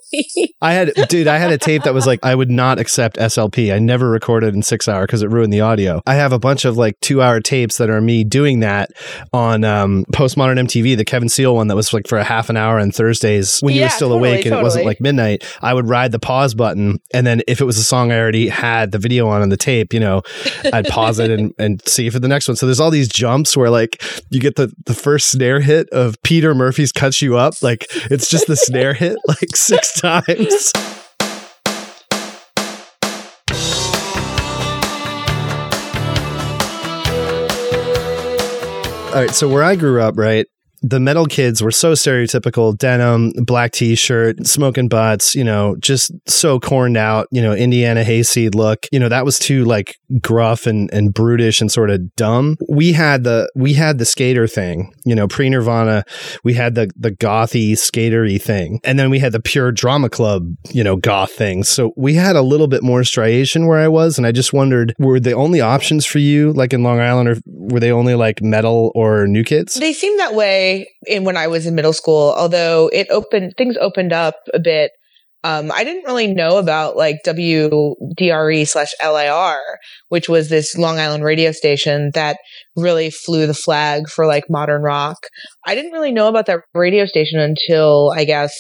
i 0.62 0.74
had 0.74 0.93
dude 1.10 1.27
i 1.27 1.38
had 1.38 1.51
a 1.51 1.57
tape 1.57 1.83
that 1.83 1.93
was 1.93 2.05
like 2.05 2.19
i 2.24 2.33
would 2.33 2.50
not 2.50 2.79
accept 2.79 3.17
slp 3.17 3.74
i 3.74 3.79
never 3.79 4.10
recorded 4.10 4.53
in 4.53 4.62
six 4.62 4.88
hour 4.88 5.05
because 5.05 5.21
it 5.21 5.29
ruined 5.29 5.51
the 5.51 5.62
audio. 5.62 6.01
I 6.05 6.15
have 6.15 6.33
a 6.33 6.39
bunch 6.39 6.65
of 6.65 6.77
like 6.77 7.00
two 7.00 7.21
hour 7.21 7.39
tapes 7.39 7.77
that 7.77 7.89
are 7.89 8.01
me 8.01 8.24
doing 8.24 8.60
that 8.60 8.91
on 9.33 9.63
um 9.63 10.05
postmodern 10.12 10.60
mtv 10.60 10.98
the 10.98 11.05
kevin 11.05 11.29
seal 11.29 11.55
one 11.55 11.67
that 11.67 11.75
was 11.75 11.93
like 11.93 12.07
for 12.07 12.17
a 12.17 12.24
half 12.24 12.50
an 12.50 12.57
hour 12.57 12.79
on 12.79 12.91
thursdays 12.91 13.60
when 13.62 13.75
you 13.75 13.81
were 13.81 13.89
still 13.89 14.10
totally, 14.10 14.29
awake 14.29 14.45
and 14.45 14.55
it 14.55 14.62
wasn't 14.62 14.86
like 14.86 15.00
midnight. 15.00 15.43
I 15.62 15.74
would 15.74 15.88
ride 15.88 16.12
the 16.12 16.19
pause 16.19 16.53
button 16.53 17.00
and 17.13 17.25
then 17.25 17.41
if 17.48 17.62
it 17.62 17.65
was 17.65 17.77
a 17.77 17.83
song 17.83 18.12
i 18.12 18.17
already 18.17 18.48
had 18.48 18.91
the 18.91 19.00
video 19.00 19.27
on 19.27 19.41
on 19.41 19.50
the 19.50 19.57
tape 19.57 19.93
you 19.93 20.00
know 20.00 20.21
i'd 20.74 20.88
pause 20.88 21.19
it 21.19 21.30
and, 21.31 21.53
and 21.57 21.81
see 21.88 22.09
for 22.09 22.19
the 22.19 22.27
next 22.27 22.47
one. 22.47 22.55
So 22.55 22.65
there's 22.65 22.79
all 22.79 22.91
these 22.91 23.07
jumps 23.07 23.55
where 23.57 23.69
like 23.69 24.01
you 24.29 24.39
get 24.39 24.55
the 24.55 24.71
the 24.85 24.93
first 24.93 25.31
snare 25.31 25.59
hit 25.59 25.89
of 25.89 26.21
peter 26.23 26.53
murphy's 26.53 26.91
cuts 26.91 27.21
you 27.21 27.38
up. 27.38 27.61
Like 27.61 27.88
it's 28.11 28.29
just 28.29 28.47
the 28.47 28.55
snare 28.55 28.93
hit 28.93 29.17
like 29.27 29.55
six 29.55 29.93
times. 30.01 30.71
All 39.13 39.17
right 39.17 39.31
so 39.31 39.50
where 39.50 39.61
i 39.61 39.75
grew 39.75 40.01
up 40.01 40.17
right 40.17 40.47
the 40.81 41.00
metal 41.00 41.25
kids 41.25 41.61
were 41.61 41.71
so 41.71 41.93
stereotypical 41.93 42.75
denim, 42.75 43.31
black 43.43 43.71
t 43.71 43.95
shirt, 43.95 44.45
smoking 44.47 44.88
butts, 44.88 45.35
you 45.35 45.43
know, 45.43 45.75
just 45.79 46.11
so 46.27 46.59
corned 46.59 46.97
out, 46.97 47.27
you 47.31 47.41
know, 47.41 47.53
Indiana 47.53 48.03
hayseed 48.03 48.55
look. 48.55 48.88
You 48.91 49.00
know, 49.00 49.09
that 49.09 49.23
was 49.23 49.38
too 49.38 49.63
like 49.65 49.97
gruff 50.21 50.65
and, 50.65 50.91
and 50.91 51.13
brutish 51.13 51.61
and 51.61 51.71
sort 51.71 51.91
of 51.91 52.15
dumb. 52.15 52.57
We 52.67 52.93
had 52.93 53.23
the 53.23 53.50
we 53.55 53.73
had 53.73 54.00
the 54.00 54.05
skater 54.05 54.47
thing, 54.47 54.93
you 55.05 55.13
know, 55.13 55.27
pre 55.27 55.50
Nirvana, 55.50 56.03
we 56.43 56.55
had 56.55 56.75
the 56.75 56.89
the 56.95 57.11
gothy 57.11 57.73
skatery 57.73 58.41
thing. 58.41 58.79
And 58.83 58.97
then 58.97 59.09
we 59.09 59.19
had 59.19 59.33
the 59.33 59.39
pure 59.39 59.71
drama 59.71 60.09
club, 60.09 60.47
you 60.71 60.83
know, 60.83 60.95
goth 60.95 61.31
thing. 61.31 61.63
So 61.63 61.93
we 61.95 62.15
had 62.15 62.35
a 62.35 62.41
little 62.41 62.67
bit 62.67 62.81
more 62.81 63.03
striation 63.03 63.67
where 63.67 63.79
I 63.79 63.88
was, 63.88 64.17
and 64.17 64.25
I 64.25 64.31
just 64.31 64.51
wondered, 64.51 64.95
were 64.97 65.19
the 65.19 65.33
only 65.33 65.61
options 65.61 66.05
for 66.05 66.19
you 66.19 66.53
like 66.53 66.73
in 66.73 66.81
Long 66.81 67.00
Island 67.00 67.29
or 67.29 67.38
were 67.45 67.79
they 67.79 67.91
only 67.91 68.15
like 68.15 68.41
metal 68.41 68.91
or 68.95 69.27
new 69.27 69.43
kids? 69.43 69.75
They 69.75 69.93
seemed 69.93 70.19
that 70.19 70.33
way 70.33 70.71
in 71.06 71.24
when 71.24 71.38
I 71.38 71.48
was 71.48 71.66
in 71.66 71.75
middle 71.75 71.94
school, 71.94 72.34
although 72.38 72.90
it 72.92 73.08
opened 73.10 73.54
things 73.58 73.78
opened 73.80 74.13
up 74.13 74.36
a 74.54 74.60
bit. 74.60 74.92
Um, 75.44 75.72
I 75.72 75.84
didn't 75.84 76.04
really 76.04 76.28
know 76.28 76.58
about 76.58 76.96
like 76.96 77.18
WDRE 77.25 78.68
slash 78.68 78.94
LIR, 79.04 79.58
which 80.10 80.30
was 80.30 80.50
this 80.50 80.78
Long 80.78 81.00
Island 81.00 81.24
radio 81.24 81.51
station 81.51 82.12
that 82.13 82.38
really 82.75 83.10
flew 83.10 83.48
the 83.48 83.56
flag 83.56 84.08
for 84.08 84.28
like 84.28 84.44
modern 84.51 84.84
rock. 84.84 85.18
I 85.66 85.74
didn't 85.74 85.94
really 85.94 86.12
know 86.12 86.28
about 86.28 86.46
that 86.46 86.60
radio 86.75 87.08
station 87.08 87.40
until 87.40 88.13
I 88.16 88.24
guess 88.24 88.54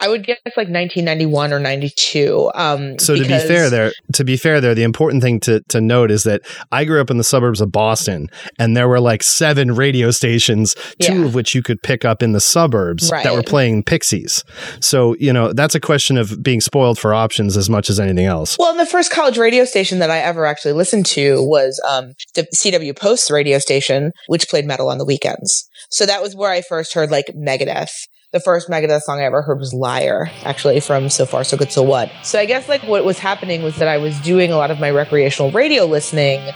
I 0.00 0.08
would 0.08 0.24
guess 0.24 0.38
like 0.46 0.68
1991 0.68 1.52
or 1.52 1.58
92. 1.58 2.50
Um, 2.54 2.98
So 2.98 3.16
to 3.16 3.22
be 3.22 3.28
fair 3.28 3.68
there, 3.68 3.92
to 4.14 4.24
be 4.24 4.36
fair 4.36 4.60
there, 4.60 4.74
the 4.74 4.84
important 4.84 5.22
thing 5.22 5.40
to, 5.40 5.60
to 5.68 5.80
note 5.80 6.10
is 6.10 6.22
that 6.22 6.42
I 6.70 6.84
grew 6.84 7.00
up 7.00 7.10
in 7.10 7.18
the 7.18 7.24
suburbs 7.24 7.60
of 7.60 7.72
Boston 7.72 8.28
and 8.58 8.76
there 8.76 8.88
were 8.88 9.00
like 9.00 9.22
seven 9.22 9.74
radio 9.74 10.10
stations, 10.10 10.76
two 11.00 11.20
Yeah. 11.20 11.24
of 11.24 11.34
which 11.34 11.54
you 11.54 11.62
could 11.62 11.82
pick 11.82 12.04
up 12.04 12.22
in 12.22 12.32
the 12.32 12.40
suburbs 12.40 13.10
that 13.10 13.34
were 13.34 13.42
playing 13.42 13.82
Pixies. 13.82 14.44
So, 14.80 15.16
you 15.18 15.32
know, 15.32 15.52
that's 15.52 15.74
a 15.74 15.80
question 15.80 16.16
of 16.16 16.42
being 16.42 16.60
spoiled 16.60 16.98
for 16.98 17.12
options 17.12 17.56
as 17.56 17.68
much 17.68 17.90
as 17.90 17.98
anything 17.98 18.26
else. 18.26 18.56
Well, 18.58 18.70
and 18.70 18.78
the 18.78 18.86
first 18.86 19.10
college 19.10 19.36
radio 19.38 19.64
station 19.64 19.98
that 19.98 20.10
I 20.10 20.18
ever 20.18 20.46
actually 20.46 20.74
listened 20.74 21.06
to 21.06 21.42
was 21.42 21.80
um, 21.88 22.12
the 22.34 22.46
CW 22.54 22.96
Post 22.96 23.30
radio 23.30 23.58
station, 23.58 24.12
which 24.28 24.48
played 24.48 24.64
metal 24.64 24.88
on 24.88 24.98
the 24.98 25.04
weekends. 25.04 25.68
So 25.90 26.06
that 26.06 26.22
was 26.22 26.36
where 26.36 26.50
I 26.50 26.60
first 26.60 26.94
heard 26.94 27.10
like 27.10 27.26
Megadeth. 27.36 27.90
The 28.30 28.40
first 28.40 28.68
Megadeth 28.68 29.00
song 29.00 29.20
I 29.20 29.22
ever 29.22 29.40
heard 29.40 29.58
was 29.58 29.72
Liar, 29.72 30.30
actually 30.44 30.80
from 30.80 31.08
So 31.08 31.24
Far 31.24 31.44
So 31.44 31.56
Good 31.56 31.72
So 31.72 31.82
What. 31.82 32.10
So 32.22 32.38
I 32.38 32.44
guess 32.44 32.68
like 32.68 32.82
what 32.82 33.02
was 33.06 33.18
happening 33.18 33.62
was 33.62 33.76
that 33.76 33.88
I 33.88 33.96
was 33.96 34.20
doing 34.20 34.52
a 34.52 34.56
lot 34.58 34.70
of 34.70 34.78
my 34.78 34.90
recreational 34.90 35.50
radio 35.50 35.86
listening 35.86 36.46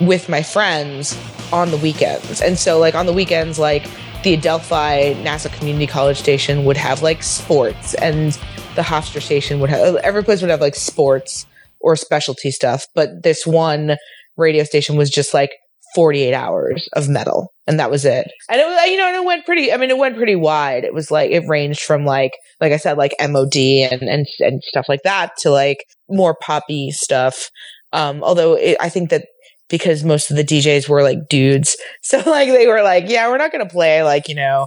with 0.00 0.30
my 0.30 0.42
friends 0.42 1.14
on 1.52 1.70
the 1.70 1.76
weekends. 1.76 2.40
And 2.40 2.58
so 2.58 2.78
like 2.78 2.94
on 2.94 3.04
the 3.04 3.12
weekends, 3.12 3.58
like 3.58 3.86
the 4.22 4.32
Adelphi 4.32 5.22
Nassau 5.22 5.50
Community 5.50 5.86
College 5.86 6.16
station 6.16 6.64
would 6.64 6.78
have 6.78 7.02
like 7.02 7.22
sports 7.22 7.92
and 7.92 8.32
the 8.74 8.80
Hofstra 8.80 9.20
station 9.20 9.60
would 9.60 9.68
have 9.68 9.96
every 9.96 10.24
place 10.24 10.40
would 10.40 10.50
have 10.50 10.62
like 10.62 10.74
sports 10.74 11.44
or 11.80 11.96
specialty 11.96 12.50
stuff. 12.50 12.86
But 12.94 13.22
this 13.22 13.46
one 13.46 13.98
radio 14.38 14.64
station 14.64 14.96
was 14.96 15.10
just 15.10 15.34
like 15.34 15.52
48 15.94 16.34
hours 16.34 16.88
of 16.94 17.08
metal 17.08 17.52
and 17.66 17.80
that 17.80 17.90
was 17.90 18.04
it. 18.04 18.26
And 18.50 18.60
it 18.60 18.64
was, 18.64 18.90
you 18.90 18.96
know, 18.96 19.12
it 19.12 19.24
went 19.24 19.46
pretty, 19.46 19.72
I 19.72 19.76
mean, 19.76 19.90
it 19.90 19.98
went 19.98 20.16
pretty 20.16 20.36
wide. 20.36 20.84
It 20.84 20.92
was 20.94 21.10
like, 21.10 21.30
it 21.30 21.48
ranged 21.48 21.80
from 21.80 22.04
like, 22.04 22.32
like 22.60 22.72
I 22.72 22.76
said, 22.76 22.98
like 22.98 23.14
MOD 23.20 23.56
and, 23.56 24.02
and, 24.02 24.26
and 24.40 24.62
stuff 24.64 24.86
like 24.88 25.02
that 25.04 25.32
to 25.38 25.50
like 25.50 25.84
more 26.08 26.36
poppy 26.40 26.90
stuff. 26.90 27.48
Um, 27.92 28.22
although 28.22 28.54
it, 28.54 28.76
I 28.80 28.88
think 28.88 29.10
that 29.10 29.24
because 29.68 30.04
most 30.04 30.30
of 30.30 30.36
the 30.36 30.44
DJs 30.44 30.88
were 30.88 31.02
like 31.02 31.18
dudes. 31.28 31.76
So 32.02 32.18
like 32.18 32.48
they 32.48 32.66
were 32.66 32.82
like, 32.82 33.08
yeah, 33.08 33.28
we're 33.28 33.38
not 33.38 33.50
to 33.52 33.66
play 33.66 34.02
like, 34.02 34.28
you 34.28 34.34
know, 34.34 34.66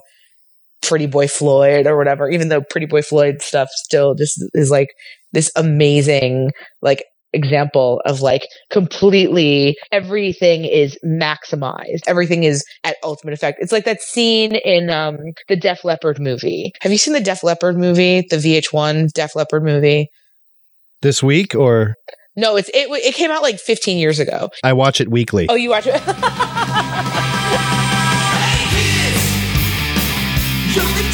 Pretty 0.81 1.05
Boy 1.05 1.27
Floyd 1.27 1.85
or 1.85 1.97
whatever, 1.97 2.29
even 2.29 2.49
though 2.49 2.61
Pretty 2.61 2.87
Boy 2.87 3.01
Floyd 3.01 3.41
stuff 3.41 3.69
still 3.71 4.15
just 4.15 4.43
is 4.53 4.71
like 4.71 4.89
this 5.33 5.51
amazing, 5.55 6.51
like, 6.81 7.03
example 7.33 8.01
of 8.05 8.21
like 8.21 8.47
completely 8.71 9.75
everything 9.91 10.65
is 10.65 10.97
maximized. 11.05 12.01
Everything 12.07 12.43
is 12.43 12.65
at 12.83 12.97
ultimate 13.03 13.33
effect. 13.33 13.59
It's 13.61 13.71
like 13.71 13.85
that 13.85 14.01
scene 14.01 14.55
in 14.55 14.89
um 14.89 15.17
the 15.47 15.55
Def 15.55 15.83
Leppard 15.83 16.19
movie. 16.19 16.71
Have 16.81 16.91
you 16.91 16.97
seen 16.97 17.13
the 17.13 17.19
Def 17.21 17.43
Leppard 17.43 17.77
movie? 17.77 18.25
The 18.29 18.37
VH1 18.37 19.11
Def 19.13 19.35
Leppard 19.35 19.63
movie? 19.63 20.09
This 21.01 21.21
week 21.21 21.53
or 21.53 21.95
No, 22.35 22.55
it's 22.55 22.69
it 22.69 22.89
it 22.89 23.15
came 23.15 23.31
out 23.31 23.41
like 23.41 23.59
15 23.59 23.97
years 23.97 24.19
ago. 24.19 24.49
I 24.63 24.73
watch 24.73 25.01
it 25.01 25.09
weekly. 25.09 25.47
Oh, 25.49 25.55
you 25.55 25.69
watch 25.69 25.87
it? 25.87 26.01
You're 30.77 30.83
the 30.85 31.09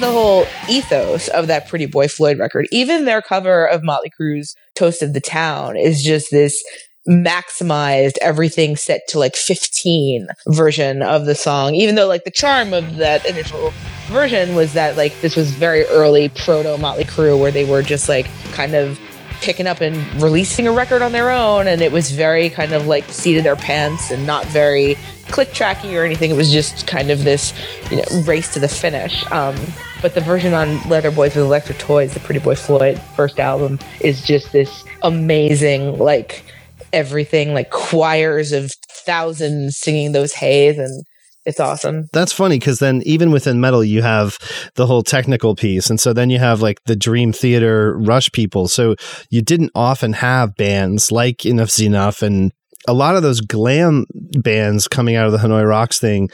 the 0.00 0.10
whole 0.10 0.46
ethos 0.68 1.28
of 1.28 1.46
that 1.46 1.68
Pretty 1.68 1.86
Boy 1.86 2.08
Floyd 2.08 2.38
record. 2.38 2.66
Even 2.72 3.04
their 3.04 3.22
cover 3.22 3.66
of 3.66 3.84
Motley 3.84 4.10
Crue's 4.10 4.54
Toast 4.74 5.02
of 5.02 5.12
the 5.12 5.20
Town 5.20 5.76
is 5.76 6.02
just 6.02 6.30
this 6.30 6.62
maximized 7.08 8.16
everything 8.20 8.76
set 8.76 9.02
to 9.08 9.18
like 9.18 9.34
15 9.34 10.28
version 10.48 11.02
of 11.02 11.26
the 11.26 11.34
song. 11.34 11.74
Even 11.74 11.94
though 11.94 12.06
like 12.06 12.24
the 12.24 12.30
charm 12.30 12.72
of 12.72 12.96
that 12.96 13.24
initial 13.26 13.72
version 14.06 14.54
was 14.54 14.72
that 14.74 14.96
like 14.96 15.18
this 15.20 15.36
was 15.36 15.50
very 15.50 15.84
early 15.86 16.28
proto 16.30 16.76
Motley 16.78 17.04
Crue 17.04 17.38
where 17.38 17.50
they 17.50 17.64
were 17.64 17.82
just 17.82 18.08
like 18.08 18.26
kind 18.52 18.74
of 18.74 18.98
picking 19.40 19.66
up 19.66 19.80
and 19.80 19.96
releasing 20.22 20.66
a 20.66 20.72
record 20.72 21.00
on 21.00 21.12
their 21.12 21.30
own 21.30 21.66
and 21.66 21.80
it 21.80 21.90
was 21.90 22.10
very 22.10 22.50
kind 22.50 22.72
of 22.72 22.86
like 22.86 23.04
seat 23.04 23.38
of 23.38 23.44
their 23.44 23.56
pants 23.56 24.10
and 24.10 24.26
not 24.26 24.44
very 24.46 24.96
click 25.28 25.48
tracky 25.48 25.98
or 25.98 26.04
anything. 26.04 26.30
It 26.30 26.36
was 26.36 26.52
just 26.52 26.86
kind 26.86 27.10
of 27.10 27.24
this 27.24 27.54
you 27.90 27.96
know 27.96 28.22
race 28.22 28.52
to 28.54 28.60
the 28.60 28.68
finish. 28.68 29.24
Um, 29.32 29.56
but 30.02 30.14
the 30.14 30.20
version 30.20 30.54
on 30.54 30.80
leather 30.88 31.10
boys 31.10 31.34
with 31.34 31.44
electric 31.44 31.78
toys 31.78 32.14
the 32.14 32.20
pretty 32.20 32.40
boy 32.40 32.54
floyd 32.54 33.00
first 33.16 33.38
album 33.38 33.78
is 34.00 34.22
just 34.22 34.52
this 34.52 34.84
amazing 35.02 35.98
like 35.98 36.44
everything 36.92 37.54
like 37.54 37.70
choirs 37.70 38.52
of 38.52 38.72
thousands 38.90 39.76
singing 39.76 40.12
those 40.12 40.32
hays 40.32 40.78
and 40.78 41.04
it's 41.46 41.60
awesome 41.60 42.04
That's 42.12 42.32
funny 42.32 42.58
because 42.58 42.80
then 42.80 43.02
even 43.06 43.30
within 43.30 43.60
metal, 43.60 43.82
you 43.82 44.02
have 44.02 44.38
the 44.74 44.86
whole 44.86 45.02
technical 45.02 45.56
piece. 45.56 45.88
And 45.88 45.98
so 45.98 46.12
then 46.12 46.28
you 46.28 46.38
have 46.38 46.60
like 46.60 46.84
the 46.84 46.94
Dream 46.94 47.32
Theater 47.32 47.96
Rush 47.98 48.30
people. 48.32 48.68
So 48.68 48.94
you 49.30 49.40
didn't 49.40 49.72
often 49.74 50.12
have 50.12 50.54
bands 50.56 51.10
like 51.10 51.46
Enuff 51.46 51.70
Z'Nuff 51.70 52.22
and 52.22 52.52
a 52.88 52.94
lot 52.94 53.14
of 53.14 53.22
those 53.22 53.40
glam 53.40 54.06
bands 54.10 54.88
coming 54.88 55.14
out 55.14 55.26
of 55.26 55.32
the 55.32 55.38
Hanoi 55.38 55.68
Rocks 55.68 56.00
thing, 56.00 56.30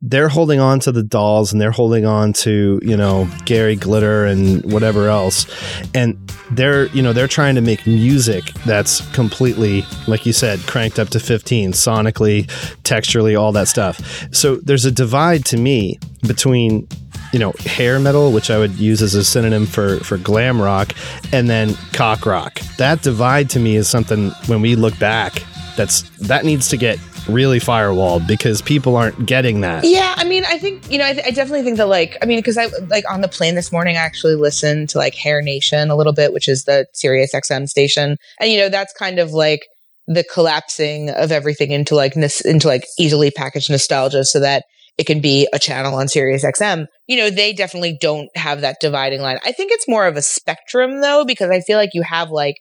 they're 0.00 0.30
holding 0.30 0.58
on 0.58 0.80
to 0.80 0.92
the 0.92 1.02
dolls 1.02 1.52
and 1.52 1.60
they're 1.60 1.70
holding 1.70 2.06
on 2.06 2.32
to, 2.32 2.80
you 2.82 2.96
know, 2.96 3.28
Gary 3.44 3.76
Glitter 3.76 4.24
and 4.24 4.72
whatever 4.72 5.08
else. 5.08 5.46
And 5.94 6.16
they're, 6.50 6.86
you 6.86 7.02
know, 7.02 7.12
they're 7.12 7.28
trying 7.28 7.54
to 7.56 7.60
make 7.60 7.86
music 7.86 8.44
that's 8.64 9.06
completely, 9.12 9.84
like 10.06 10.24
you 10.24 10.32
said, 10.32 10.60
cranked 10.60 10.98
up 10.98 11.10
to 11.10 11.20
15, 11.20 11.72
sonically, 11.72 12.46
texturally, 12.82 13.38
all 13.38 13.52
that 13.52 13.68
stuff. 13.68 14.26
So 14.32 14.56
there's 14.56 14.86
a 14.86 14.90
divide 14.90 15.44
to 15.46 15.58
me 15.58 15.98
between 16.26 16.88
you 17.32 17.38
know 17.38 17.52
hair 17.60 17.98
metal 17.98 18.32
which 18.32 18.48
i 18.50 18.56
would 18.56 18.72
use 18.72 19.02
as 19.02 19.14
a 19.14 19.24
synonym 19.24 19.66
for 19.66 19.98
for 20.00 20.16
glam 20.16 20.60
rock 20.60 20.92
and 21.32 21.48
then 21.50 21.74
cock 21.92 22.26
rock 22.26 22.60
that 22.78 23.02
divide 23.02 23.50
to 23.50 23.58
me 23.58 23.76
is 23.76 23.88
something 23.88 24.30
when 24.46 24.60
we 24.60 24.76
look 24.76 24.96
back 24.98 25.42
that's 25.76 26.02
that 26.18 26.44
needs 26.44 26.68
to 26.68 26.76
get 26.76 26.98
really 27.28 27.58
firewalled 27.58 28.26
because 28.26 28.60
people 28.60 28.96
aren't 28.96 29.26
getting 29.26 29.62
that 29.62 29.84
Yeah, 29.84 30.14
I 30.16 30.24
mean, 30.24 30.44
I 30.46 30.58
think 30.58 30.90
you 30.90 30.98
know, 30.98 31.06
I, 31.06 31.12
th- 31.12 31.26
I 31.26 31.30
definitely 31.30 31.62
think 31.62 31.76
that 31.78 31.88
like, 31.88 32.16
I 32.22 32.26
mean, 32.26 32.38
because 32.38 32.58
I 32.58 32.66
like 32.88 33.04
on 33.10 33.20
the 33.20 33.28
plane 33.28 33.54
this 33.54 33.72
morning, 33.72 33.96
I 33.96 34.00
actually 34.00 34.36
listened 34.36 34.88
to 34.90 34.98
like 34.98 35.14
Hair 35.14 35.42
Nation 35.42 35.90
a 35.90 35.96
little 35.96 36.12
bit, 36.12 36.32
which 36.32 36.48
is 36.48 36.64
the 36.64 36.86
Sirius 36.92 37.34
XM 37.34 37.68
station, 37.68 38.16
and 38.40 38.50
you 38.50 38.58
know, 38.58 38.68
that's 38.68 38.92
kind 38.92 39.18
of 39.18 39.32
like 39.32 39.66
the 40.06 40.24
collapsing 40.24 41.10
of 41.10 41.32
everything 41.32 41.70
into 41.70 41.94
like 41.94 42.14
into 42.16 42.68
like 42.68 42.84
easily 42.98 43.30
packaged 43.30 43.70
nostalgia, 43.70 44.24
so 44.24 44.40
that 44.40 44.64
it 44.98 45.06
can 45.06 45.20
be 45.20 45.48
a 45.52 45.58
channel 45.58 45.94
on 45.94 46.08
Sirius 46.08 46.44
XM. 46.44 46.86
You 47.06 47.16
know, 47.16 47.30
they 47.30 47.52
definitely 47.52 47.96
don't 48.00 48.28
have 48.36 48.60
that 48.60 48.76
dividing 48.80 49.20
line. 49.20 49.38
I 49.44 49.52
think 49.52 49.72
it's 49.72 49.88
more 49.88 50.06
of 50.06 50.16
a 50.16 50.22
spectrum 50.22 51.00
though, 51.00 51.24
because 51.24 51.50
I 51.50 51.60
feel 51.60 51.78
like 51.78 51.90
you 51.94 52.02
have 52.02 52.30
like 52.30 52.56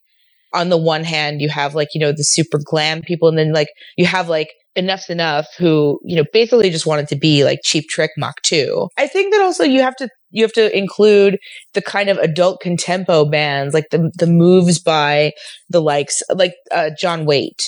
on 0.54 0.70
the 0.70 0.78
one 0.78 1.04
hand, 1.04 1.42
you 1.42 1.50
have 1.50 1.76
like, 1.76 1.90
you 1.94 2.00
know, 2.00 2.12
the 2.12 2.24
super 2.24 2.60
glam 2.64 3.02
people, 3.02 3.28
and 3.30 3.38
then 3.38 3.54
like 3.54 3.70
you 3.98 4.06
have 4.06 4.30
like 4.30 4.54
Enuff 4.76 5.06
Z'Nuff 5.08 5.46
who, 5.58 6.00
you 6.04 6.16
know, 6.16 6.24
basically 6.34 6.70
just 6.70 6.86
wanted 6.88 7.08
to 7.10 7.16
be 7.16 7.44
like 7.44 7.60
cheap 7.64 7.88
trick 7.90 8.12
Mach 8.18 8.42
2. 8.42 8.88
I 8.98 9.08
think 9.08 9.34
that 9.34 9.42
also 9.42 9.64
you 9.64 9.82
have 9.82 9.96
to 9.98 10.10
you 10.32 10.44
have 10.44 10.54
to 10.54 10.76
include 10.76 11.38
the 11.74 11.82
kind 11.82 12.10
of 12.10 12.18
adult 12.18 12.62
contempo 12.64 13.30
bands, 13.30 13.74
like 13.74 13.90
the 13.92 14.12
the 14.18 14.28
moves 14.28 14.80
by 14.80 15.32
the 15.70 15.82
likes 15.82 16.24
like 16.34 16.56
uh, 16.72 16.90
John 16.98 17.26
Waite. 17.26 17.64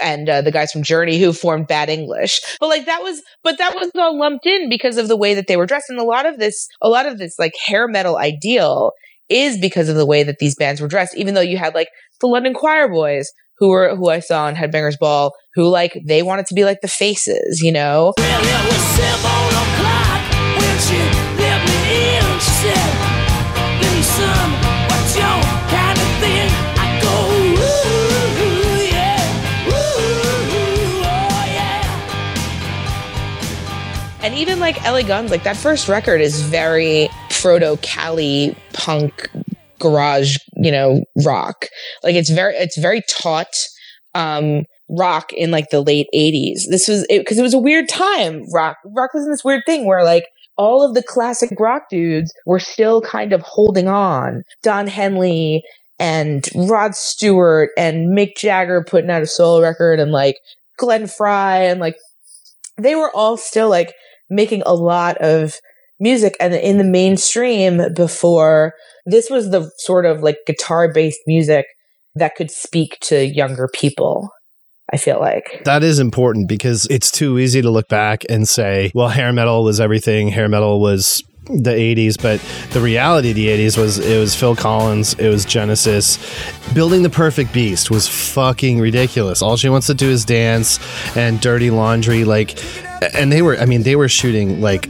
and 0.00 0.28
uh, 0.28 0.40
the 0.40 0.50
guys 0.52 0.72
from 0.72 0.82
Journey 0.82 1.18
who 1.20 1.32
formed 1.32 1.66
Bad 1.66 1.88
English. 1.90 2.40
But 2.58 2.68
like 2.68 2.86
that 2.86 3.02
was, 3.02 3.22
but 3.42 3.58
that 3.58 3.74
was 3.74 3.90
all 3.96 4.18
lumped 4.18 4.46
in 4.46 4.68
because 4.68 4.96
of 4.96 5.08
the 5.08 5.16
way 5.16 5.34
that 5.34 5.46
they 5.46 5.56
were 5.56 5.66
dressed. 5.66 5.90
And 5.90 5.98
a 5.98 6.04
lot 6.04 6.26
of 6.26 6.38
this, 6.38 6.68
a 6.80 6.88
lot 6.88 7.06
of 7.06 7.18
this 7.18 7.38
like 7.38 7.54
hair 7.66 7.86
metal 7.88 8.16
ideal 8.16 8.92
is 9.30 9.58
because 9.58 9.88
of 9.88 9.96
the 9.96 10.06
way 10.06 10.22
that 10.22 10.38
these 10.38 10.54
bands 10.54 10.80
were 10.80 10.88
dressed. 10.88 11.16
Even 11.16 11.34
though 11.34 11.40
you 11.40 11.56
had 11.56 11.74
like 11.74 11.88
the 12.20 12.26
London 12.26 12.52
Quireboys 12.52 13.26
who 13.60 13.68
were 13.68 13.94
who 13.94 14.08
I 14.08 14.20
saw 14.20 14.46
on 14.46 14.56
Headbangers 14.56 14.98
Ball, 14.98 15.32
who 15.54 15.68
like 15.68 15.92
they 16.04 16.22
wanted 16.22 16.46
to 16.46 16.54
be 16.54 16.64
like 16.64 16.80
the 16.80 16.88
faces, 16.88 17.60
you 17.62 17.70
know. 17.70 18.14
And 34.22 34.34
even 34.34 34.60
like 34.60 34.82
LA 34.84 35.02
Guns, 35.02 35.30
like 35.30 35.44
that 35.44 35.56
first 35.56 35.88
record 35.88 36.20
is 36.20 36.42
very 36.42 37.08
proto 37.40 37.78
Cali 37.82 38.56
punk 38.72 39.30
garage, 39.78 40.36
you 40.56 40.70
know, 40.70 41.02
rock. 41.24 41.66
Like 42.02 42.14
it's 42.14 42.30
very 42.30 42.54
it's 42.56 42.78
very 42.78 43.02
taut 43.08 43.54
um 44.14 44.64
rock 44.88 45.32
in 45.32 45.50
like 45.50 45.70
the 45.70 45.80
late 45.80 46.08
80s. 46.14 46.62
This 46.68 46.88
was 46.88 47.06
because 47.08 47.38
it, 47.38 47.42
was 47.42 47.54
a 47.54 47.58
weird 47.58 47.88
time. 47.88 48.44
Rock 48.52 48.76
rock 48.84 49.14
was 49.14 49.24
in 49.24 49.30
this 49.30 49.44
weird 49.44 49.62
thing 49.66 49.86
where 49.86 50.04
like 50.04 50.24
all 50.56 50.86
of 50.86 50.94
the 50.94 51.02
classic 51.02 51.58
rock 51.58 51.84
dudes 51.90 52.32
were 52.44 52.58
still 52.58 53.00
kind 53.00 53.32
of 53.32 53.40
holding 53.42 53.88
on. 53.88 54.42
Don 54.62 54.86
Henley 54.86 55.62
and 55.98 56.48
Rod 56.54 56.94
Stewart 56.94 57.70
and 57.76 58.16
Mick 58.16 58.36
Jagger 58.36 58.84
putting 58.86 59.10
out 59.10 59.22
a 59.22 59.26
solo 59.26 59.62
record 59.62 60.00
and 60.00 60.12
like 60.12 60.36
Glenn 60.78 61.06
Frey 61.06 61.68
and 61.68 61.80
like 61.80 61.96
they 62.76 62.94
were 62.94 63.14
all 63.14 63.36
still 63.36 63.68
like 63.68 63.94
making 64.28 64.62
a 64.64 64.74
lot 64.74 65.16
of 65.18 65.54
music 66.00 66.36
and 66.40 66.54
in 66.54 66.78
the 66.78 66.84
mainstream 66.84 67.82
before 67.94 68.74
this 69.06 69.30
was 69.30 69.50
the 69.50 69.70
sort 69.78 70.06
of 70.06 70.22
like 70.22 70.38
guitar 70.46 70.92
based 70.92 71.20
music 71.26 71.66
that 72.14 72.34
could 72.34 72.50
speak 72.50 72.98
to 73.02 73.26
younger 73.26 73.68
people. 73.72 74.30
I 74.92 74.96
feel 74.96 75.20
like 75.20 75.62
That 75.64 75.84
is 75.84 76.00
important 76.00 76.48
because 76.48 76.86
it's 76.90 77.12
too 77.12 77.38
easy 77.38 77.62
to 77.62 77.70
look 77.70 77.88
back 77.88 78.24
and 78.28 78.48
say, 78.48 78.90
well, 78.92 79.08
hair 79.08 79.32
metal 79.32 79.62
was 79.62 79.78
everything. 79.78 80.28
Hair 80.28 80.48
metal 80.48 80.80
was 80.80 81.22
the 81.46 81.70
80s, 81.70 82.20
but 82.20 82.40
the 82.72 82.80
reality 82.80 83.30
of 83.30 83.36
the 83.36 83.48
80s 83.48 83.78
was 83.78 83.98
it 83.98 84.18
was 84.18 84.34
Phil 84.34 84.56
Collins, 84.56 85.14
it 85.14 85.28
was 85.28 85.44
Genesis. 85.44 86.18
Building 86.74 87.02
the 87.02 87.10
Perfect 87.10 87.52
Beast 87.52 87.90
was 87.90 88.08
fucking 88.08 88.80
ridiculous. 88.80 89.42
All 89.42 89.56
she 89.56 89.68
wants 89.68 89.86
to 89.88 89.94
do 89.94 90.08
is 90.10 90.24
dance 90.24 90.78
and 91.16 91.40
dirty 91.40 91.70
laundry 91.70 92.24
like 92.24 92.58
and 93.14 93.32
they 93.32 93.42
were 93.42 93.56
I 93.58 93.66
mean 93.66 93.82
they 93.82 93.96
were 93.96 94.08
shooting 94.08 94.60
like 94.60 94.82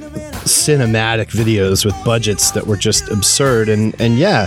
cinematic 0.44 1.26
videos 1.26 1.84
with 1.84 1.94
budgets 2.04 2.50
that 2.52 2.66
were 2.66 2.76
just 2.76 3.08
absurd. 3.08 3.68
And 3.68 3.94
and 4.00 4.18
yeah, 4.18 4.46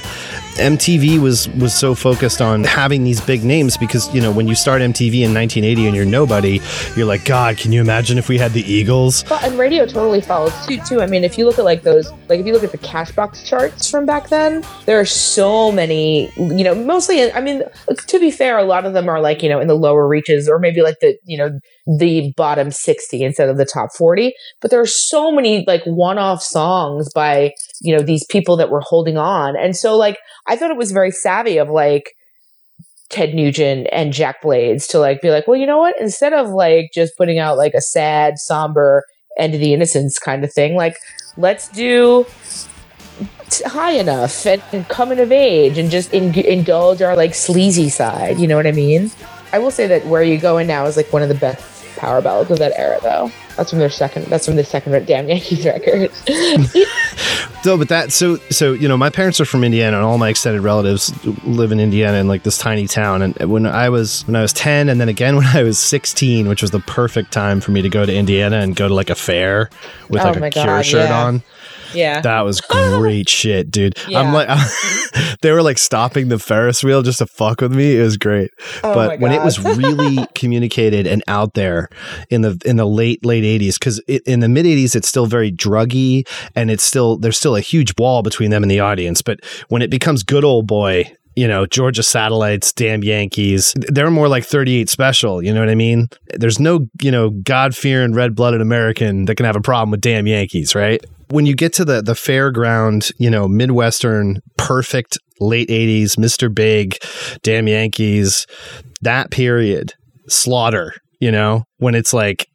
MTV 0.55 1.19
was 1.19 1.49
was 1.49 1.73
so 1.73 1.95
focused 1.95 2.41
on 2.41 2.63
having 2.63 3.03
these 3.03 3.19
big 3.21 3.43
names 3.43 3.77
because 3.77 4.13
you 4.13 4.21
know 4.21 4.31
when 4.31 4.47
you 4.47 4.55
start 4.55 4.81
MTV 4.81 5.21
in 5.21 5.33
1980 5.33 5.87
and 5.87 5.95
you're 5.95 6.05
nobody, 6.05 6.61
you're 6.95 7.05
like, 7.05 7.25
God, 7.25 7.57
can 7.57 7.71
you 7.71 7.81
imagine 7.81 8.17
if 8.17 8.29
we 8.29 8.37
had 8.37 8.53
the 8.53 8.61
Eagles? 8.61 9.23
Well, 9.29 9.39
and 9.43 9.57
radio 9.57 9.85
totally 9.85 10.21
follows 10.21 10.53
suit 10.65 10.85
too. 10.85 11.01
I 11.01 11.07
mean, 11.07 11.23
if 11.23 11.37
you 11.37 11.45
look 11.45 11.57
at 11.57 11.65
like 11.65 11.83
those, 11.83 12.11
like 12.29 12.39
if 12.39 12.45
you 12.45 12.53
look 12.53 12.63
at 12.63 12.71
the 12.71 12.77
Cashbox 12.77 13.45
charts 13.45 13.89
from 13.89 14.05
back 14.05 14.29
then, 14.29 14.63
there 14.85 14.99
are 14.99 15.05
so 15.05 15.71
many. 15.71 16.31
You 16.35 16.63
know, 16.63 16.75
mostly. 16.75 17.31
I 17.31 17.41
mean, 17.41 17.63
to 17.95 18.19
be 18.19 18.29
fair, 18.29 18.57
a 18.57 18.63
lot 18.63 18.85
of 18.85 18.93
them 18.93 19.09
are 19.09 19.19
like 19.19 19.41
you 19.41 19.49
know 19.49 19.59
in 19.59 19.67
the 19.67 19.75
lower 19.75 20.07
reaches 20.07 20.47
or 20.47 20.59
maybe 20.59 20.81
like 20.81 20.99
the 20.99 21.17
you 21.25 21.37
know 21.37 21.59
the 21.97 22.31
bottom 22.37 22.71
60 22.71 23.23
instead 23.23 23.49
of 23.49 23.57
the 23.57 23.65
top 23.65 23.89
40. 23.97 24.33
But 24.61 24.71
there 24.71 24.79
are 24.79 24.85
so 24.85 25.31
many 25.31 25.63
like 25.67 25.83
one-off 25.85 26.41
songs 26.41 27.11
by 27.13 27.53
you 27.83 27.95
know 27.95 28.01
these 28.01 28.25
people 28.25 28.57
that 28.57 28.69
were 28.71 28.81
holding 28.81 29.17
on, 29.17 29.55
and 29.55 29.75
so 29.75 29.95
like 29.95 30.17
I 30.47 30.55
thought 30.55 30.71
it 30.71 30.77
was 30.77 30.91
very 30.91 31.11
savvy 31.11 31.57
of 31.57 31.69
like 31.69 32.13
Ted 33.09 33.35
Nugent 33.35 33.87
and 33.91 34.11
Jack 34.11 34.41
Blades 34.41 34.87
to 34.87 34.99
like 34.99 35.21
be 35.21 35.29
like, 35.29 35.47
well, 35.47 35.57
you 35.57 35.67
know 35.67 35.77
what? 35.77 35.95
Instead 36.01 36.33
of 36.33 36.49
like 36.49 36.89
just 36.93 37.15
putting 37.17 37.37
out 37.37 37.57
like 37.57 37.73
a 37.75 37.81
sad, 37.81 38.39
somber 38.39 39.03
end 39.37 39.53
of 39.53 39.59
the 39.59 39.73
innocence 39.73 40.17
kind 40.17 40.43
of 40.43 40.51
thing, 40.51 40.75
like 40.75 40.97
let's 41.37 41.67
do 41.69 42.25
high 43.65 43.91
enough 43.91 44.45
and, 44.45 44.63
and 44.71 44.87
coming 44.87 45.19
of 45.19 45.31
age 45.31 45.77
and 45.77 45.91
just 45.91 46.13
in- 46.13 46.33
indulge 46.39 47.01
our 47.01 47.15
like 47.15 47.35
sleazy 47.35 47.89
side. 47.89 48.39
You 48.39 48.47
know 48.47 48.55
what 48.55 48.67
I 48.67 48.71
mean? 48.71 49.11
I 49.51 49.59
will 49.59 49.71
say 49.71 49.85
that 49.87 50.05
Where 50.07 50.23
You 50.23 50.39
Going 50.39 50.65
Now 50.65 50.85
is 50.85 50.97
like 50.97 51.13
one 51.13 51.21
of 51.21 51.29
the 51.29 51.35
best 51.35 51.85
power 51.97 52.21
ballads 52.21 52.49
of 52.49 52.57
that 52.59 52.73
era, 52.75 52.99
though. 53.03 53.31
That's 53.55 53.69
from 53.69 53.79
their 53.79 53.89
second. 53.89 54.25
That's 54.25 54.45
from 54.45 54.55
the 54.55 54.63
second 54.63 55.05
Damn 55.05 55.29
Yankees 55.29 55.65
record. 55.65 56.11
No, 57.65 57.77
but 57.77 57.87
that 57.89 58.11
so 58.11 58.37
so 58.49 58.73
you 58.73 58.89
know 58.89 58.97
my 58.97 59.09
parents 59.09 59.39
are 59.39 59.45
from 59.45 59.63
Indiana 59.63 59.95
and 59.95 60.05
all 60.05 60.17
my 60.17 60.27
extended 60.27 60.61
relatives 60.61 61.13
live 61.45 61.71
in 61.71 61.79
Indiana 61.79 62.17
in 62.17 62.27
like 62.27 62.43
this 62.43 62.57
tiny 62.57 62.87
town. 62.87 63.21
And 63.21 63.35
when 63.49 63.65
I 63.65 63.87
was 63.87 64.27
when 64.27 64.35
I 64.35 64.41
was 64.41 64.51
ten, 64.51 64.89
and 64.89 64.99
then 64.99 65.07
again 65.07 65.35
when 65.37 65.45
I 65.45 65.63
was 65.63 65.79
sixteen, 65.79 66.49
which 66.49 66.61
was 66.61 66.71
the 66.71 66.81
perfect 66.81 67.31
time 67.31 67.61
for 67.61 67.71
me 67.71 67.81
to 67.81 67.89
go 67.89 68.05
to 68.05 68.13
Indiana 68.13 68.57
and 68.57 68.75
go 68.75 68.89
to 68.89 68.93
like 68.93 69.09
a 69.09 69.15
fair 69.15 69.69
with 70.09 70.21
Oh 70.21 70.31
like 70.31 70.55
a 70.57 70.61
Cure 70.61 70.83
shirt 70.83 71.09
yeah. 71.09 71.23
on. 71.23 71.43
Yeah. 71.93 72.21
That 72.21 72.41
was 72.41 72.61
great 72.61 73.29
shit, 73.39 73.71
dude. 73.71 73.97
I'm 74.07 74.11
Yeah. 74.11 74.31
like, 74.33 75.37
they 75.41 75.51
were 75.51 75.61
like 75.61 75.77
stopping 75.77 76.29
the 76.29 76.39
Ferris 76.39 76.83
wheel 76.83 77.01
just 77.01 77.19
to 77.19 77.25
fuck 77.25 77.61
with 77.61 77.73
me. 77.73 77.97
It 77.97 78.03
was 78.03 78.17
great. 78.17 78.51
Oh 78.83 78.93
but 78.93 79.19
when 79.19 79.31
it 79.31 79.41
was 79.43 79.59
really 79.59 80.25
communicated 80.35 81.07
and 81.07 81.23
out 81.27 81.53
there 81.53 81.89
in 82.29 82.41
the 82.41 82.59
in 82.65 82.75
the 82.77 82.85
late 82.85 83.25
late 83.25 83.43
80s, 83.43 83.79
because 83.79 83.99
in 84.25 84.39
the 84.39 84.49
mid 84.49 84.65
80s 84.65 84.95
it's 84.95 85.07
still 85.07 85.25
very 85.25 85.51
druggy 85.51 86.27
and 86.55 86.69
it's 86.71 86.83
still 86.83 87.17
there's 87.17 87.37
still 87.37 87.55
a 87.55 87.61
huge 87.61 87.93
wall 87.97 88.21
between 88.23 88.49
them 88.51 88.63
and 88.63 88.71
the 88.71 88.79
audience. 88.79 89.21
But 89.21 89.39
when 89.69 89.81
it 89.81 89.89
becomes 89.89 90.23
good 90.23 90.43
old 90.43 90.67
boy. 90.67 91.11
You 91.35 91.47
know, 91.47 91.65
Georgia 91.65 92.03
Satellites, 92.03 92.71
damn 92.73 93.03
Yankees. 93.03 93.73
They're 93.75 94.11
more 94.11 94.27
like 94.27 94.45
38 94.45 94.89
special. 94.89 95.41
You 95.41 95.53
know 95.53 95.59
what 95.59 95.69
I 95.69 95.75
mean? 95.75 96.07
There's 96.35 96.59
no, 96.59 96.87
you 97.01 97.11
know, 97.11 97.31
God 97.31 97.75
fearing 97.75 98.13
red 98.13 98.35
blooded 98.35 98.61
American 98.61 99.25
that 99.25 99.35
can 99.35 99.45
have 99.45 99.55
a 99.55 99.61
problem 99.61 99.91
with 99.91 100.01
damn 100.01 100.27
Yankees, 100.27 100.75
right? 100.75 101.03
when 101.33 101.47
you 101.47 101.55
get 101.55 101.73
to 101.73 101.83
the 101.83 102.01
the 102.01 102.13
fairground, 102.13 103.11
you 103.17 103.29
know, 103.29 103.47
Midwestern, 103.47 104.39
perfect 104.57 105.17
late 105.39 105.67
'80s, 105.67 106.15
Mr. 106.15 106.53
Big, 106.53 106.97
damn 107.41 107.67
Yankees, 107.67 108.45
that 109.01 109.31
period, 109.31 109.93
slaughter, 110.27 110.93
you 111.19 111.31
know, 111.31 111.63
when 111.77 111.95
it's 111.95 112.13
like 112.13 112.47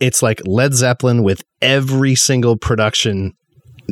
it's 0.00 0.22
like 0.22 0.40
Led 0.46 0.72
Zeppelin 0.72 1.22
with 1.22 1.42
every 1.60 2.14
single 2.14 2.56
production, 2.56 3.34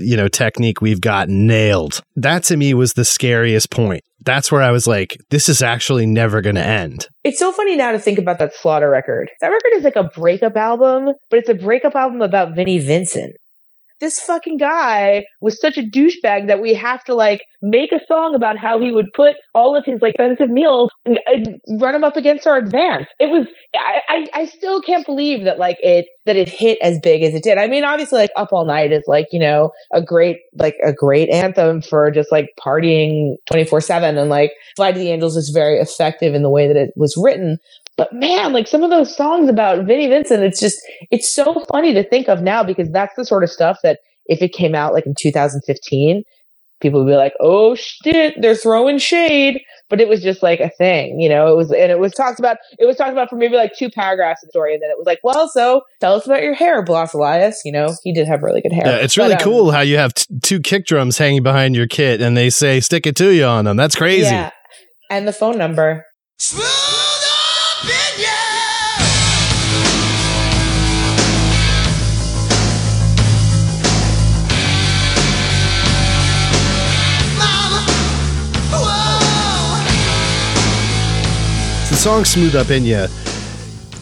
you 0.01 0.17
know, 0.17 0.29
technique 0.29 0.81
we've 0.81 1.01
got 1.01 1.29
nailed. 1.29 2.03
That 2.17 2.45
to 2.45 2.57
me 2.57 2.75
was 2.75 2.95
the 2.95 3.05
scariest 3.05 3.71
point. 3.71 4.03
That's 4.25 4.53
where 4.53 4.63
I 4.63 4.71
was 4.71 4.87
like, 4.87 5.17
this 5.31 5.49
is 5.49 5.63
actually 5.63 6.07
never 6.07 6.43
going 6.43 6.57
to 6.57 6.67
end. 6.67 7.09
It's 7.25 7.39
so 7.39 7.53
funny 7.53 7.77
now 7.77 7.93
to 7.93 7.99
think 7.99 8.19
about 8.19 8.39
that 8.39 8.55
Slaughter 8.55 8.91
record. 8.91 9.31
That 9.41 9.49
record 9.49 9.73
is 9.77 9.85
like 9.85 9.97
a 9.97 10.05
breakup 10.05 10.57
album, 10.57 11.15
but 11.31 11.39
it's 11.39 11.49
a 11.49 11.55
breakup 11.55 11.95
album 11.95 12.21
about 12.21 12.55
Vinnie 12.55 12.79
Vincent. 12.79 13.37
This 14.01 14.19
fucking 14.21 14.57
guy 14.57 15.25
was 15.41 15.61
such 15.61 15.77
a 15.77 15.83
douchebag 15.83 16.47
that 16.47 16.61
we 16.61 16.75
have 16.75 17.05
to 17.05 17.15
like 17.15 17.43
make 17.63 17.93
a 17.93 18.01
song 18.09 18.35
about 18.35 18.57
how 18.57 18.81
he 18.81 18.91
would 18.91 19.13
put 19.15 19.37
all 19.55 19.77
of 19.77 19.85
his 19.85 20.01
like 20.01 20.15
expensive 20.15 20.49
meals 20.49 20.91
and, 21.05 21.21
and 21.27 21.61
run 21.81 21.93
them 21.93 22.05
up 22.05 22.17
against 22.17 22.47
our 22.47 22.57
advance. 22.57 23.07
It 23.19 23.27
was, 23.27 23.47
I, 23.75 24.01
I, 24.09 24.27
I 24.41 24.47
still 24.47 24.81
can't 24.81 25.05
believe 25.05 25.45
that 25.45 25.59
like 25.59 25.77
it, 25.83 26.07
that 26.25 26.37
it 26.37 26.49
hit 26.49 26.79
as 26.81 26.99
big 27.01 27.23
as 27.23 27.35
it 27.35 27.43
did. 27.43 27.59
I 27.59 27.67
mean, 27.67 27.85
obviously 27.85 28.19
like 28.19 28.31
Up 28.37 28.53
All 28.53 28.65
Night 28.65 28.93
is 28.93 29.05
like, 29.07 29.27
you 29.33 29.39
know, 29.39 29.71
a 29.93 30.03
great, 30.03 30.39
like 30.55 30.77
a 30.83 30.93
great 30.93 31.29
anthem 31.29 31.83
for 31.83 32.11
just 32.11 32.33
like 32.33 32.49
partying 32.59 33.35
24 33.51 33.81
seven 33.83 34.17
and 34.17 34.31
like 34.31 34.53
Fly 34.77 34.93
to 34.93 34.99
the 34.99 35.11
Angels 35.11 35.37
is 35.37 35.51
very 35.51 35.79
effective 35.79 36.35
in 36.35 36.43
the 36.43 36.51
way 36.51 36.67
that 36.67 36.77
it 36.77 36.91
was 36.97 37.15
written. 37.23 37.59
But 37.97 38.13
man, 38.13 38.53
like 38.53 38.67
some 38.67 38.83
of 38.83 38.91
those 38.91 39.15
songs 39.15 39.49
about 39.49 39.85
Vinnie 39.85 40.09
Vincent, 40.09 40.43
it's 40.43 40.61
just, 40.61 40.81
it's 41.11 41.33
so 41.33 41.65
funny 41.71 41.93
to 41.93 42.09
think 42.09 42.29
of 42.29 42.43
now 42.43 42.63
because 42.63 42.91
that's 42.91 43.15
the 43.17 43.25
sort 43.25 43.45
of 43.45 43.51
stuff 43.51 43.79
that 43.83 43.99
if 44.27 44.41
it 44.41 44.53
came 44.53 44.75
out 44.75 44.95
like 44.95 45.07
in 45.07 45.15
2015, 45.19 46.23
people 46.81 47.05
would 47.05 47.11
be 47.11 47.17
like, 47.17 47.35
oh 47.41 47.75
shit, 47.75 48.35
they're 48.41 48.55
throwing 48.55 48.99
shade. 48.99 49.61
But 49.91 50.01
it 50.01 50.09
was 50.09 50.23
just 50.23 50.41
like 50.41 50.61
a 50.61 50.71
thing, 50.71 51.19
you 51.19 51.29
know, 51.29 51.49
it 51.53 51.57
was, 51.57 51.73
and 51.73 51.91
it 51.91 51.99
was 51.99 52.13
talked 52.13 52.39
about, 52.39 52.59
it 52.79 52.87
was 52.87 52.97
talked 52.97 53.11
about 53.11 53.29
for 53.29 53.35
maybe 53.35 53.57
like 53.57 53.73
two 53.77 53.91
paragraphs 53.91 54.41
of 54.43 54.47
the 54.47 54.53
story. 54.53 54.73
And 54.73 54.81
then 54.81 54.89
it 54.89 54.97
was 54.97 55.05
like, 55.05 55.19
well, 55.25 55.49
so 55.49 55.83
tell 56.01 56.15
us 56.15 56.25
about 56.27 56.43
your 56.43 56.55
hair, 56.55 56.85
Blas 56.85 57.13
Elias. 57.13 57.61
You 57.65 57.73
know, 57.73 57.95
he 58.05 58.13
did 58.13 58.29
have 58.29 58.43
really 58.43 58.61
good 58.61 58.73
hair. 58.73 58.87
Yeah, 58.87 58.97
it's 58.97 59.19
really 59.19 59.35
But, 59.35 59.43
um, 59.43 59.45
cool 59.45 59.73
how 59.73 59.81
you 59.81 59.97
have 59.99 60.15
t- 60.15 60.33
two 60.43 60.61
kick 60.61 60.87
drums 60.87 61.19
hanging 61.19 61.43
behind 61.43 61.75
your 61.75 61.89
kit 61.89 62.23
and 62.23 62.37
they 62.37 62.51
say 62.51 62.79
"stick 62.79 63.05
it 63.05 63.17
to 63.17 63.35
you" 63.35 63.45
on 63.45 63.65
them. 63.65 63.77
That's 63.77 63.97
crazy. 63.97 64.31
Yeah. 64.31 64.51
And 65.11 65.27
the 65.27 65.33
phone 65.33 65.59
number. 65.59 66.07
The 81.91 81.97
song 81.97 82.25
"Smooth 82.25 82.55
Up 82.55 82.71
in 82.71 82.85
Ya." 82.85 83.09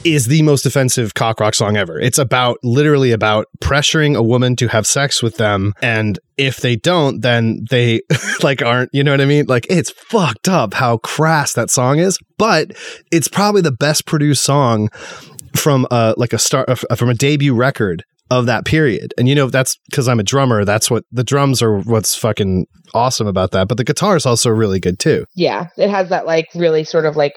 is 0.04 0.26
the 0.26 0.42
most 0.42 0.66
offensive 0.66 1.14
cock 1.14 1.40
rock 1.40 1.54
song 1.54 1.78
ever. 1.78 1.98
It's 1.98 2.18
about 2.18 2.58
literally 2.62 3.12
about 3.12 3.46
pressuring 3.60 4.14
a 4.14 4.22
woman 4.22 4.56
to 4.56 4.68
have 4.68 4.86
sex 4.86 5.22
with 5.22 5.38
them 5.38 5.72
and 5.80 6.18
if 6.36 6.58
they 6.58 6.76
don't 6.76 7.22
then 7.22 7.64
they 7.70 8.02
like 8.42 8.60
aren't, 8.60 8.90
you 8.92 9.02
know 9.02 9.10
what 9.10 9.22
I 9.22 9.24
mean? 9.24 9.46
Like 9.46 9.66
it's 9.70 9.90
fucked 9.90 10.48
up 10.48 10.74
how 10.74 10.98
crass 10.98 11.54
that 11.54 11.70
song 11.70 11.98
is, 11.98 12.18
but 12.36 12.72
it's 13.10 13.26
probably 13.26 13.62
the 13.62 13.72
best 13.72 14.04
produced 14.04 14.44
song 14.44 14.90
from 15.56 15.86
uh 15.90 16.12
like 16.18 16.34
a 16.34 16.38
start 16.38 16.68
uh, 16.68 16.94
from 16.94 17.08
a 17.08 17.14
debut 17.14 17.54
record 17.54 18.04
of 18.30 18.44
that 18.44 18.66
period. 18.66 19.14
And 19.16 19.30
you 19.30 19.34
know 19.34 19.48
that's 19.48 19.78
cuz 19.94 20.08
I'm 20.08 20.20
a 20.20 20.24
drummer, 20.24 20.66
that's 20.66 20.90
what 20.90 21.04
the 21.10 21.24
drums 21.24 21.62
are 21.62 21.78
what's 21.78 22.14
fucking 22.14 22.66
awesome 22.92 23.26
about 23.26 23.52
that, 23.52 23.66
but 23.66 23.78
the 23.78 23.84
guitar 23.84 24.14
is 24.14 24.26
also 24.26 24.50
really 24.50 24.78
good 24.78 24.98
too. 24.98 25.24
Yeah, 25.34 25.68
it 25.78 25.88
has 25.88 26.10
that 26.10 26.26
like 26.26 26.48
really 26.54 26.84
sort 26.84 27.06
of 27.06 27.16
like 27.16 27.32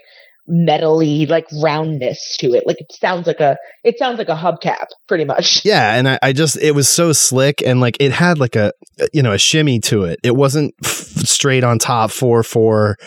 metally 0.49 1.29
like 1.29 1.47
roundness 1.61 2.37
to 2.39 2.53
it. 2.53 2.65
Like 2.65 2.79
it 2.79 2.91
sounds 2.91 3.27
like 3.27 3.39
a 3.39 3.57
it 3.83 3.97
sounds 3.97 4.17
like 4.17 4.29
a 4.29 4.35
hubcap 4.35 4.87
pretty 5.07 5.25
much. 5.25 5.63
Yeah, 5.63 5.95
and 5.95 6.09
I, 6.09 6.19
I 6.21 6.33
just 6.33 6.57
it 6.57 6.71
was 6.71 6.89
so 6.89 7.13
slick 7.13 7.61
and 7.61 7.79
like 7.79 7.97
it 7.99 8.11
had 8.11 8.39
like 8.39 8.55
a 8.55 8.73
uh, 8.99 9.05
you 9.13 9.23
know 9.23 9.33
a 9.33 9.37
shimmy 9.37 9.79
to 9.81 10.03
it. 10.03 10.19
It 10.23 10.35
wasn't 10.35 10.73
f- 10.83 10.89
straight 10.89 11.63
on 11.63 11.79
top 11.79 12.11
four 12.11 12.43
four 12.43 12.97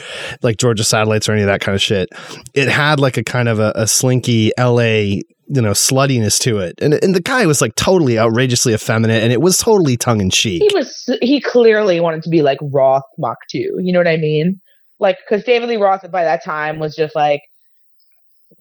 like 0.42 0.56
Georgia 0.56 0.84
satellites 0.84 1.28
or 1.28 1.32
any 1.32 1.42
of 1.42 1.48
that 1.48 1.60
kind 1.60 1.74
of 1.74 1.82
shit. 1.82 2.08
It 2.54 2.68
had 2.68 3.00
like 3.00 3.16
a 3.16 3.24
kind 3.24 3.48
of 3.48 3.58
a, 3.58 3.72
a 3.74 3.86
slinky 3.86 4.52
L.A. 4.56 5.22
you 5.48 5.60
know 5.60 5.72
sluttiness 5.72 6.38
to 6.40 6.58
it, 6.58 6.74
and 6.80 6.94
and 6.94 7.14
the 7.14 7.20
guy 7.20 7.44
was 7.46 7.60
like 7.60 7.74
totally 7.74 8.18
outrageously 8.18 8.72
effeminate, 8.74 9.22
and 9.22 9.32
it 9.32 9.40
was 9.40 9.58
totally 9.58 9.96
tongue 9.96 10.20
in 10.20 10.30
cheek. 10.30 10.62
He 10.62 10.74
was 10.74 11.18
he 11.20 11.40
clearly 11.40 12.00
wanted 12.00 12.22
to 12.22 12.30
be 12.30 12.42
like 12.42 12.58
Roth 12.62 13.02
Mach 13.18 13.38
2. 13.50 13.58
You 13.80 13.92
know 13.92 13.98
what 13.98 14.08
I 14.08 14.16
mean? 14.16 14.60
Like 15.04 15.18
cuz 15.28 15.44
David 15.44 15.68
Lee 15.68 15.76
Roth 15.76 16.10
by 16.10 16.24
that 16.24 16.42
time 16.42 16.78
was 16.78 16.96
just 16.96 17.14
like 17.14 17.42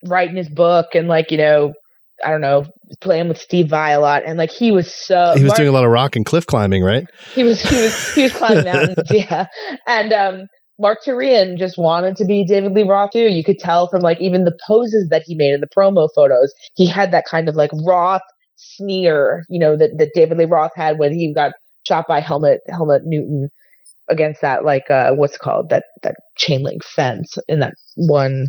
writing 0.06 0.36
his 0.36 0.49
book 0.49 0.88
and 0.93 1.08
like, 1.08 1.32
you 1.32 1.38
know, 1.38 1.73
I 2.23 2.29
don't 2.29 2.41
know, 2.41 2.65
playing 3.01 3.29
with 3.29 3.39
Steve 3.39 3.69
Vai 3.69 3.91
a 3.91 3.99
lot 3.99 4.23
and 4.25 4.38
like 4.38 4.51
he 4.51 4.71
was 4.71 4.93
so 4.93 5.34
He 5.36 5.43
was 5.43 5.49
Mark- 5.51 5.58
doing 5.58 5.69
a 5.69 5.71
lot 5.71 5.86
of 5.86 5.91
rock 5.91 6.15
and 6.15 6.25
cliff 6.25 6.45
climbing, 6.45 6.84
right? 6.84 7.06
he 7.34 7.43
was 7.43 7.62
he 7.62 7.82
was 7.82 8.13
he 8.15 8.23
was 8.23 8.34
climbing 8.34 8.65
mountains, 8.65 8.97
yeah. 9.10 9.47
And 9.88 10.13
um 10.13 10.47
Marq 10.82 10.97
Torien 11.06 11.58
just 11.58 11.77
wanted 11.77 12.15
to 12.17 12.25
be 12.25 12.45
David 12.45 12.73
Lee 12.73 12.84
Roth 12.84 13.12
too. 13.12 13.29
You 13.29 13.43
could 13.43 13.60
tell 13.60 13.88
from 13.88 14.01
like 14.01 14.19
even 14.19 14.43
the 14.43 14.58
poses 14.67 15.08
that 15.10 15.23
he 15.25 15.36
made 15.36 15.53
in 15.53 15.62
the 15.62 15.67
promo 15.67 16.10
photos. 16.13 16.53
He 16.75 16.86
had 16.86 17.12
that 17.12 17.25
kind 17.25 17.47
of 17.47 17.56
like 17.56 17.71
Roth 17.86 18.21
sneer, 18.56 19.43
you 19.49 19.60
know, 19.60 19.77
that, 19.77 19.97
that 19.97 20.10
David 20.13 20.38
Lee 20.38 20.45
Roth 20.45 20.71
had 20.75 20.97
when 20.97 21.13
he 21.13 21.34
got 21.34 21.53
shot 21.88 22.06
by 22.08 22.19
Helmut 22.19 22.60
Helmut 22.67 23.03
Newton 23.06 23.49
against 24.09 24.41
that 24.41 24.65
like 24.65 24.89
uh 24.89 25.11
what's 25.13 25.35
it 25.35 25.39
called 25.39 25.69
that 25.69 25.85
that 26.01 26.15
chain 26.35 26.61
link 26.61 26.83
fence 26.83 27.37
in 27.47 27.59
that 27.59 27.73
one 27.95 28.47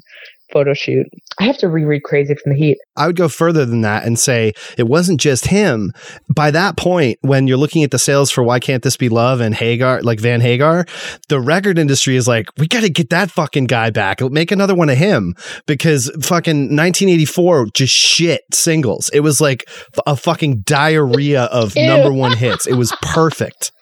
photo 0.52 0.72
shoot. 0.72 1.06
I 1.38 1.44
have 1.44 1.58
to 1.58 1.68
reread 1.68 2.04
Crazy 2.04 2.34
from 2.34 2.52
the 2.52 2.58
Heat. 2.58 2.78
I 2.96 3.06
would 3.06 3.16
go 3.16 3.28
further 3.28 3.66
than 3.66 3.80
that 3.80 4.04
and 4.04 4.18
say 4.18 4.52
it 4.78 4.84
wasn't 4.84 5.20
just 5.20 5.46
him. 5.46 5.92
By 6.32 6.50
that 6.52 6.76
point, 6.76 7.18
when 7.22 7.48
you're 7.48 7.56
looking 7.56 7.82
at 7.82 7.90
the 7.90 7.98
sales 7.98 8.30
for 8.30 8.42
Why 8.42 8.60
Can't 8.60 8.82
This 8.82 8.96
Be 8.96 9.08
Love 9.08 9.40
and 9.40 9.54
Hagar, 9.54 10.02
like 10.02 10.20
Van 10.20 10.40
Hagar, 10.40 10.86
the 11.28 11.40
record 11.40 11.78
industry 11.78 12.16
is 12.16 12.28
like, 12.28 12.46
we 12.56 12.68
got 12.68 12.82
to 12.82 12.90
get 12.90 13.10
that 13.10 13.30
fucking 13.30 13.66
guy 13.66 13.90
back. 13.90 14.20
Make 14.20 14.52
another 14.52 14.74
one 14.74 14.88
of 14.88 14.96
him 14.96 15.34
because 15.66 16.08
fucking 16.22 16.76
1984 16.76 17.66
just 17.74 17.92
shit 17.92 18.42
singles. 18.52 19.10
It 19.12 19.20
was 19.20 19.40
like 19.40 19.64
a 20.06 20.16
fucking 20.16 20.60
diarrhea 20.60 21.44
of 21.44 21.74
number 21.76 22.12
one 22.12 22.36
hits. 22.36 22.66
It 22.66 22.74
was 22.74 22.94
perfect. 23.02 23.72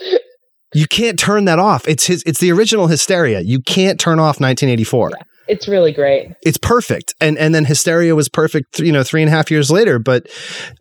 You 0.74 0.86
can't 0.86 1.18
turn 1.18 1.44
that 1.46 1.58
off. 1.58 1.86
It's 1.86 2.06
his. 2.06 2.22
It's 2.24 2.40
the 2.40 2.50
original 2.52 2.86
Hysteria. 2.86 3.40
You 3.40 3.60
can't 3.60 4.00
turn 4.00 4.18
off 4.18 4.40
1984 4.40 5.10
It's 5.48 5.66
really 5.68 5.92
great. 5.92 6.32
it's 6.46 6.56
perfect 6.56 7.14
and 7.20 7.36
and 7.36 7.52
then 7.54 7.64
hysteria 7.64 8.14
was 8.14 8.28
perfect 8.28 8.78
you 8.78 8.92
know 8.92 9.02
three 9.02 9.20
and 9.22 9.28
a 9.28 9.32
half 9.32 9.50
years 9.50 9.70
later 9.72 9.98
but 9.98 10.26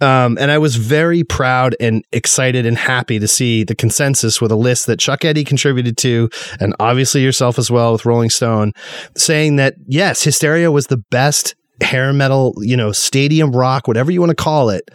um 0.02 0.38
and 0.40 0.52
i 0.52 0.58
was 0.60 0.76
very 0.76 1.24
proud 1.24 1.76
and 1.80 2.06
excited 2.14 2.64
and 2.66 2.78
happy 2.78 3.18
to 3.20 3.28
see 3.28 3.64
the 3.64 3.74
consensus 3.76 4.40
with 4.40 4.52
a 4.52 4.56
list 4.56 4.86
that 4.86 5.00
chuck 5.00 5.26
eddy 5.26 5.44
contributed 5.44 5.98
to 5.98 6.30
and 6.60 6.76
obviously 6.80 7.22
yourself 7.24 7.58
as 7.58 7.72
well 7.72 7.92
with 7.92 8.06
rolling 8.06 8.30
stone 8.30 8.72
saying 9.18 9.56
that 9.56 9.74
yes 9.88 10.24
hysteria 10.24 10.72
was 10.72 10.88
the 10.88 10.98
best 11.10 11.56
hair 11.82 12.14
metal 12.14 12.54
you 12.62 12.78
know 12.78 12.92
stadium 12.92 13.52
rock 13.52 13.88
whatever 13.88 14.12
you 14.12 14.20
want 14.22 14.30
to 14.30 14.36
call 14.36 14.70
it 14.70 14.90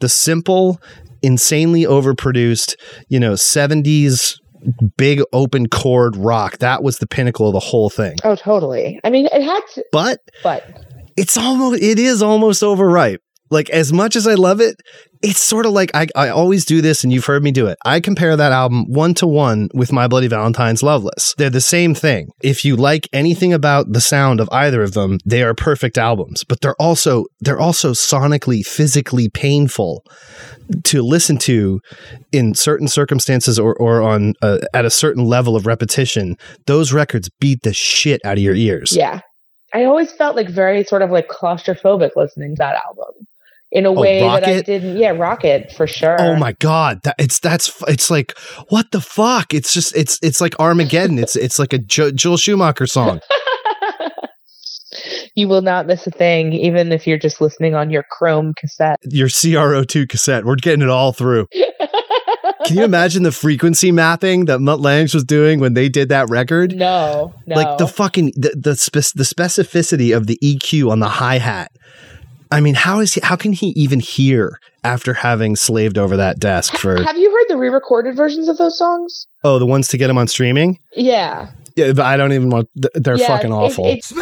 the 0.00 0.08
simple 0.08 0.80
insanely 1.22 1.84
overproduced 1.84 2.74
you 3.08 3.20
know 3.20 3.34
70s 3.34 4.40
big 4.96 5.20
open 5.32 5.68
chord 5.68 6.16
rock 6.16 6.58
that 6.58 6.82
was 6.82 6.98
the 6.98 7.06
pinnacle 7.06 7.48
of 7.48 7.52
the 7.52 7.60
whole 7.60 7.90
thing 7.90 8.16
Oh, 8.24 8.36
totally. 8.36 9.00
I 9.04 9.10
mean, 9.10 9.26
it 9.26 9.42
had 9.42 9.60
to, 9.74 9.84
but 9.92 10.20
but 10.42 10.64
it's 11.16 11.36
almost 11.36 11.82
it 11.82 11.98
is 11.98 12.22
almost 12.22 12.62
overripe. 12.62 13.22
Like 13.50 13.68
as 13.70 13.92
much 13.92 14.16
as 14.16 14.26
I 14.26 14.34
love 14.34 14.60
it, 14.60 14.76
it's 15.22 15.40
sort 15.40 15.66
of 15.66 15.72
like 15.72 15.90
I, 15.94 16.08
I 16.16 16.28
always 16.28 16.64
do 16.64 16.80
this, 16.80 17.04
and 17.04 17.12
you've 17.12 17.26
heard 17.26 17.42
me 17.42 17.52
do 17.52 17.66
it. 17.66 17.78
I 17.84 18.00
compare 18.00 18.36
that 18.36 18.52
album 18.52 18.84
one 18.90 19.14
to 19.14 19.26
one 19.26 19.68
with 19.72 19.92
My 19.92 20.08
Bloody 20.08 20.26
Valentine's 20.26 20.82
Loveless. 20.82 21.34
They're 21.38 21.50
the 21.50 21.60
same 21.60 21.94
thing. 21.94 22.30
If 22.42 22.64
you 22.64 22.76
like 22.76 23.08
anything 23.12 23.52
about 23.52 23.92
the 23.92 24.00
sound 24.00 24.40
of 24.40 24.48
either 24.50 24.82
of 24.82 24.92
them, 24.92 25.18
they 25.24 25.42
are 25.42 25.54
perfect 25.54 25.96
albums. 25.96 26.44
But 26.44 26.60
they're 26.60 26.80
also 26.80 27.26
they're 27.40 27.60
also 27.60 27.92
sonically, 27.92 28.66
physically 28.66 29.28
painful 29.28 30.04
to 30.84 31.02
listen 31.02 31.38
to 31.38 31.80
in 32.32 32.54
certain 32.54 32.88
circumstances 32.88 33.58
or 33.58 33.74
or 33.76 34.02
on 34.02 34.34
uh, 34.42 34.58
at 34.74 34.84
a 34.84 34.90
certain 34.90 35.24
level 35.24 35.54
of 35.54 35.66
repetition. 35.66 36.36
Those 36.66 36.92
records 36.92 37.30
beat 37.40 37.62
the 37.62 37.72
shit 37.72 38.20
out 38.24 38.38
of 38.38 38.42
your 38.42 38.54
ears. 38.54 38.96
yeah. 38.96 39.20
I 39.74 39.84
always 39.84 40.12
felt 40.12 40.36
like 40.36 40.50
very 40.50 40.84
sort 40.84 41.00
of 41.00 41.10
like 41.10 41.28
claustrophobic 41.28 42.10
listening 42.14 42.56
to 42.56 42.58
that 42.58 42.82
album 42.84 43.26
in 43.72 43.86
a 43.86 43.88
oh, 43.88 43.92
way 43.92 44.20
that 44.20 44.46
I 44.46 44.58
Oh, 44.58 44.62
didn't. 44.62 44.98
Yeah, 44.98 45.10
Rocket 45.10 45.72
for 45.72 45.86
sure. 45.86 46.16
Oh 46.20 46.36
my 46.36 46.52
god, 46.52 47.02
that 47.04 47.16
it's 47.18 47.40
that's 47.40 47.72
it's 47.88 48.10
like 48.10 48.36
what 48.68 48.92
the 48.92 49.00
fuck? 49.00 49.54
It's 49.54 49.72
just 49.72 49.96
it's 49.96 50.18
it's 50.22 50.40
like 50.40 50.54
Armageddon. 50.60 51.18
it's 51.18 51.34
it's 51.34 51.58
like 51.58 51.72
a 51.72 51.78
jo- 51.78 52.12
Joel 52.12 52.36
Schumacher 52.36 52.86
song. 52.86 53.20
you 55.34 55.48
will 55.48 55.62
not 55.62 55.86
miss 55.86 56.06
a 56.06 56.10
thing, 56.10 56.52
even 56.52 56.92
if 56.92 57.06
you're 57.06 57.18
just 57.18 57.40
listening 57.40 57.74
on 57.74 57.90
your 57.90 58.04
Chrome 58.10 58.52
cassette. 58.54 58.98
Your 59.04 59.28
CRO2 59.28 60.08
cassette. 60.08 60.44
We're 60.44 60.56
getting 60.56 60.82
it 60.82 60.90
all 60.90 61.12
through. 61.12 61.48
Can 62.66 62.76
you 62.76 62.84
imagine 62.84 63.24
the 63.24 63.32
frequency 63.32 63.90
mapping 63.90 64.44
that 64.44 64.60
Mutt 64.60 64.80
Lange 64.80 65.08
was 65.12 65.24
doing 65.24 65.58
when 65.58 65.74
they 65.74 65.88
did 65.88 66.10
that 66.10 66.30
record? 66.30 66.76
no, 66.76 67.34
no. 67.46 67.56
Like 67.56 67.78
the 67.78 67.88
fucking 67.88 68.32
the 68.36 68.54
the, 68.56 68.76
spec- 68.76 69.14
the 69.14 69.24
specificity 69.24 70.16
of 70.16 70.26
the 70.28 70.38
EQ 70.42 70.90
on 70.90 71.00
the 71.00 71.08
hi 71.08 71.38
hat. 71.38 71.72
I 72.52 72.60
mean, 72.60 72.74
how 72.74 73.00
is 73.00 73.14
he? 73.14 73.20
How 73.24 73.34
can 73.36 73.52
he 73.52 73.68
even 73.70 73.98
hear 73.98 74.60
after 74.84 75.14
having 75.14 75.56
slaved 75.56 75.96
over 75.98 76.16
that 76.18 76.38
desk 76.38 76.76
for? 76.76 77.02
Have 77.02 77.16
you 77.16 77.30
heard 77.30 77.46
the 77.48 77.56
re-recorded 77.56 78.14
versions 78.14 78.48
of 78.48 78.58
those 78.58 78.76
songs? 78.78 79.26
Oh, 79.42 79.58
the 79.58 79.66
ones 79.66 79.88
to 79.88 79.98
get 79.98 80.10
him 80.10 80.18
on 80.18 80.28
streaming. 80.28 80.78
Yeah, 80.94 81.48
Yeah, 81.74 81.92
but 81.94 82.04
I 82.04 82.16
don't 82.18 82.32
even 82.34 82.50
want. 82.50 82.68
They're 82.74 83.16
Yeah, 83.16 83.26
fucking 83.28 83.50
it- 83.50 83.54
awful. 83.54 83.86
it's- 83.86 84.12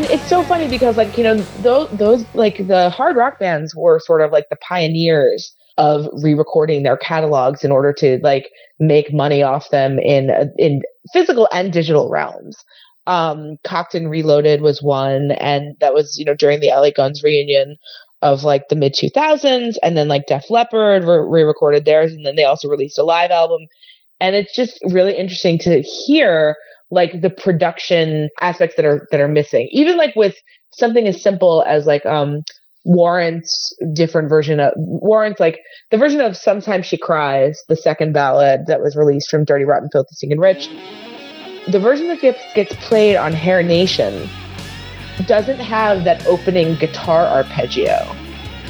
mean, 0.00 0.10
it's 0.10 0.28
so 0.28 0.42
funny 0.42 0.68
because 0.68 0.96
like 0.96 1.16
you 1.16 1.22
know 1.22 1.36
those 1.62 1.88
those 1.90 2.24
like 2.34 2.66
the 2.66 2.90
hard 2.90 3.14
rock 3.14 3.38
bands 3.38 3.76
were 3.76 4.00
sort 4.00 4.22
of 4.22 4.32
like 4.32 4.48
the 4.50 4.56
pioneers 4.56 5.54
of 5.78 6.08
re-recording 6.22 6.82
their 6.82 6.96
catalogs 6.96 7.62
in 7.62 7.70
order 7.70 7.92
to 7.92 8.18
like 8.22 8.48
make 8.80 9.12
money 9.12 9.42
off 9.42 9.70
them 9.70 10.00
in 10.00 10.30
in 10.58 10.82
physical 11.12 11.48
and 11.52 11.72
digital 11.72 12.10
realms. 12.10 12.56
Um, 13.06 13.58
Cocked 13.64 13.94
& 13.94 13.94
Reloaded 13.94 14.62
was 14.62 14.82
one, 14.82 15.32
and 15.32 15.76
that 15.80 15.94
was 15.94 16.18
you 16.18 16.24
know 16.24 16.34
during 16.34 16.58
the 16.58 16.68
LA 16.70 16.90
Guns 16.90 17.22
reunion 17.22 17.76
of 18.20 18.42
like 18.42 18.68
the 18.68 18.76
mid 18.76 18.94
2000s, 18.94 19.76
and 19.80 19.96
then 19.96 20.08
like 20.08 20.26
Def 20.26 20.50
Leppard 20.50 21.04
re- 21.04 21.24
re-recorded 21.28 21.84
theirs, 21.84 22.12
and 22.12 22.26
then 22.26 22.34
they 22.34 22.44
also 22.44 22.68
released 22.68 22.98
a 22.98 23.04
live 23.04 23.30
album. 23.30 23.68
And 24.18 24.34
it's 24.34 24.56
just 24.56 24.80
really 24.90 25.16
interesting 25.16 25.58
to 25.60 25.82
hear 25.82 26.56
like 26.90 27.20
the 27.20 27.30
production 27.30 28.28
aspects 28.40 28.76
that 28.76 28.84
are 28.84 29.06
that 29.10 29.20
are 29.20 29.28
missing. 29.28 29.68
Even 29.72 29.96
like 29.96 30.14
with 30.16 30.36
something 30.72 31.06
as 31.06 31.22
simple 31.22 31.64
as 31.66 31.86
like 31.86 32.04
um 32.06 32.42
Warrant's 32.84 33.74
different 33.94 34.28
version 34.28 34.60
of 34.60 34.72
Warrant's 34.76 35.40
like 35.40 35.60
the 35.90 35.96
version 35.96 36.20
of 36.20 36.36
Sometimes 36.36 36.86
She 36.86 36.98
Cries, 36.98 37.62
the 37.68 37.76
second 37.76 38.12
ballad 38.12 38.66
that 38.66 38.80
was 38.80 38.96
released 38.96 39.30
from 39.30 39.44
Dirty 39.44 39.64
Rotten 39.64 39.88
Filthy 39.90 40.30
and 40.30 40.40
Rich. 40.40 40.68
The 41.68 41.80
version 41.80 42.08
that 42.08 42.20
gets 42.20 42.40
gets 42.54 42.74
played 42.86 43.16
on 43.16 43.32
Hair 43.32 43.62
Nation 43.62 44.28
doesn't 45.26 45.60
have 45.60 46.04
that 46.04 46.26
opening 46.26 46.74
guitar 46.74 47.24
arpeggio 47.26 48.14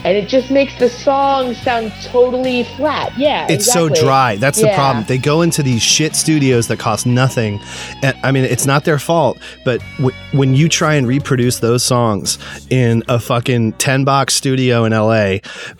and 0.04 0.16
it 0.16 0.28
just 0.28 0.50
makes 0.50 0.78
the 0.78 0.88
song 0.88 1.54
sound 1.54 1.92
totally 2.02 2.64
flat. 2.76 3.16
Yeah, 3.18 3.46
It's 3.48 3.70
so 3.72 3.88
dry. 3.88 4.36
That's 4.36 4.60
the 4.60 4.68
problem. 4.74 5.04
They 5.06 5.18
go 5.18 5.42
into 5.42 5.62
these 5.62 5.82
shit 5.82 6.14
studios 6.14 6.68
that 6.68 6.78
cost 6.78 7.06
nothing. 7.06 7.60
And 8.02 8.16
I 8.22 8.30
mean, 8.30 8.44
it's 8.44 8.66
not 8.66 8.84
their 8.84 8.98
fault, 8.98 9.38
but 9.64 9.80
w- 9.96 10.14
when 10.32 10.54
you 10.54 10.68
try 10.68 10.94
and 10.94 11.06
reproduce 11.06 11.58
those 11.60 11.82
songs 11.82 12.38
in 12.70 13.02
a 13.08 13.18
fucking 13.18 13.72
10 13.74 14.04
box 14.04 14.34
studio 14.34 14.84
in 14.84 14.92
LA, 14.92 15.38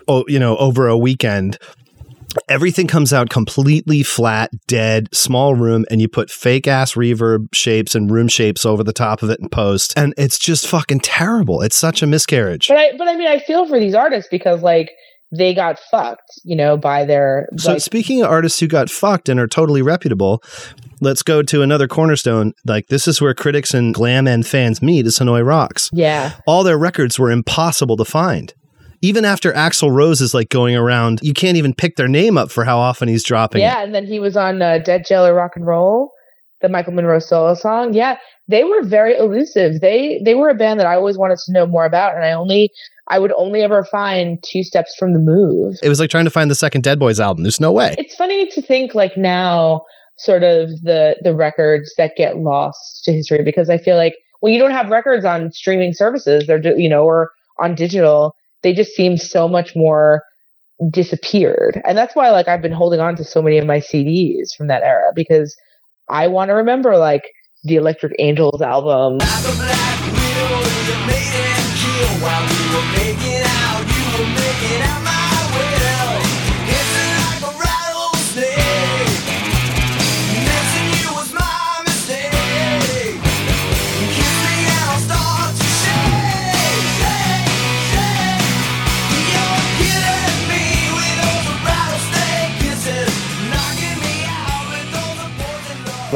oh, 0.08 0.24
you 0.26 0.38
know, 0.38 0.56
over 0.56 0.88
a 0.88 0.96
weekend, 0.96 1.58
everything 2.48 2.86
comes 2.86 3.12
out 3.12 3.30
completely 3.30 4.02
flat, 4.02 4.50
dead, 4.66 5.08
small 5.14 5.54
room, 5.54 5.84
and 5.90 6.00
you 6.00 6.08
put 6.08 6.30
fake 6.30 6.66
ass 6.66 6.94
reverb 6.94 7.48
shapes 7.52 7.94
and 7.94 8.10
room 8.10 8.28
shapes 8.28 8.64
over 8.64 8.82
the 8.84 8.92
top 8.92 9.22
of 9.22 9.30
it 9.30 9.40
in 9.40 9.48
post. 9.48 9.92
And 9.96 10.14
it's 10.16 10.38
just 10.38 10.66
fucking 10.66 11.00
terrible. 11.00 11.62
It's 11.62 11.76
such 11.76 12.02
a 12.02 12.06
miscarriage. 12.06 12.68
But 12.68 12.78
I, 12.78 12.96
but 12.96 13.08
I 13.08 13.16
mean, 13.16 13.28
I 13.28 13.38
feel 13.38 13.66
for 13.66 13.78
these 13.78 13.94
artists 13.94 14.28
because 14.30 14.62
like 14.62 14.92
they 15.36 15.54
got 15.54 15.78
fucked, 15.90 16.40
you 16.44 16.56
know, 16.56 16.76
by 16.76 17.04
their 17.04 17.48
So 17.58 17.72
like, 17.72 17.82
speaking 17.82 18.22
of 18.22 18.30
artists 18.30 18.60
who 18.60 18.68
got 18.68 18.90
fucked 18.90 19.28
and 19.28 19.40
are 19.40 19.48
totally 19.48 19.82
reputable, 19.82 20.42
let's 21.00 21.22
go 21.22 21.42
to 21.42 21.62
another 21.62 21.88
cornerstone. 21.88 22.52
Like 22.64 22.86
this 22.88 23.08
is 23.08 23.20
where 23.20 23.34
critics 23.34 23.74
and 23.74 23.94
glam 23.94 24.28
and 24.28 24.46
fans 24.46 24.80
meet 24.80 25.06
is 25.06 25.18
Hanoi 25.18 25.44
Rocks. 25.44 25.90
yeah. 25.92 26.32
All 26.46 26.62
their 26.62 26.78
records 26.78 27.18
were 27.18 27.30
impossible 27.30 27.96
to 27.96 28.04
find. 28.04 28.52
Even 29.04 29.26
after 29.26 29.52
Axl 29.52 29.92
Rose 29.92 30.22
is 30.22 30.32
like 30.32 30.48
going 30.48 30.74
around, 30.74 31.20
you 31.22 31.34
can't 31.34 31.58
even 31.58 31.74
pick 31.74 31.96
their 31.96 32.08
name 32.08 32.38
up 32.38 32.50
for 32.50 32.64
how 32.64 32.78
often 32.78 33.06
he's 33.06 33.22
dropping 33.22 33.60
Yeah, 33.60 33.80
it. 33.82 33.84
and 33.84 33.94
then 33.94 34.06
he 34.06 34.18
was 34.18 34.34
on 34.34 34.62
uh, 34.62 34.78
Dead 34.78 35.04
Jail 35.06 35.26
or 35.26 35.34
Rock 35.34 35.52
and 35.56 35.66
Roll, 35.66 36.10
the 36.62 36.70
Michael 36.70 36.94
Monroe 36.94 37.18
solo 37.18 37.52
song. 37.52 37.92
Yeah, 37.92 38.16
they 38.48 38.64
were 38.64 38.82
very 38.82 39.14
elusive. 39.14 39.82
They 39.82 40.22
they 40.24 40.34
were 40.34 40.48
a 40.48 40.54
band 40.54 40.80
that 40.80 40.86
I 40.86 40.94
always 40.94 41.18
wanted 41.18 41.36
to 41.44 41.52
know 41.52 41.66
more 41.66 41.84
about, 41.84 42.14
and 42.14 42.24
I 42.24 42.32
only 42.32 42.70
I 43.08 43.18
would 43.18 43.32
only 43.36 43.60
ever 43.60 43.84
find 43.84 44.42
two 44.42 44.62
steps 44.62 44.94
from 44.98 45.12
the 45.12 45.18
move. 45.18 45.76
It 45.82 45.90
was 45.90 46.00
like 46.00 46.08
trying 46.08 46.24
to 46.24 46.30
find 46.30 46.50
the 46.50 46.54
second 46.54 46.80
Dead 46.82 46.98
Boys 46.98 47.20
album. 47.20 47.42
There's 47.44 47.60
no 47.60 47.72
way. 47.72 47.94
It's 47.98 48.14
funny 48.14 48.46
to 48.52 48.62
think 48.62 48.94
like 48.94 49.18
now, 49.18 49.82
sort 50.16 50.42
of 50.44 50.70
the 50.82 51.16
the 51.22 51.34
records 51.34 51.92
that 51.98 52.16
get 52.16 52.38
lost 52.38 53.04
to 53.04 53.12
history 53.12 53.42
because 53.44 53.68
I 53.68 53.76
feel 53.76 53.96
like 53.96 54.14
when 54.40 54.54
you 54.54 54.58
don't 54.58 54.70
have 54.70 54.88
records 54.88 55.26
on 55.26 55.52
streaming 55.52 55.92
services, 55.92 56.46
they're 56.46 56.62
you 56.78 56.88
know 56.88 57.04
or 57.04 57.32
on 57.58 57.74
digital, 57.74 58.34
they 58.64 58.72
just 58.72 58.94
seem 58.94 59.16
so 59.16 59.46
much 59.46 59.76
more 59.76 60.24
disappeared. 60.90 61.80
And 61.84 61.96
that's 61.96 62.16
why 62.16 62.30
like 62.30 62.48
I've 62.48 62.62
been 62.62 62.72
holding 62.72 62.98
on 62.98 63.14
to 63.16 63.24
so 63.24 63.40
many 63.40 63.58
of 63.58 63.66
my 63.66 63.78
CDs 63.78 64.48
from 64.56 64.66
that 64.66 64.82
era 64.82 65.12
because 65.14 65.54
I 66.08 66.26
want 66.26 66.48
to 66.48 66.54
remember 66.54 66.96
like 66.98 67.22
the 67.62 67.76
Electric 67.76 68.14
Angels 68.18 68.60
album. 68.60 69.20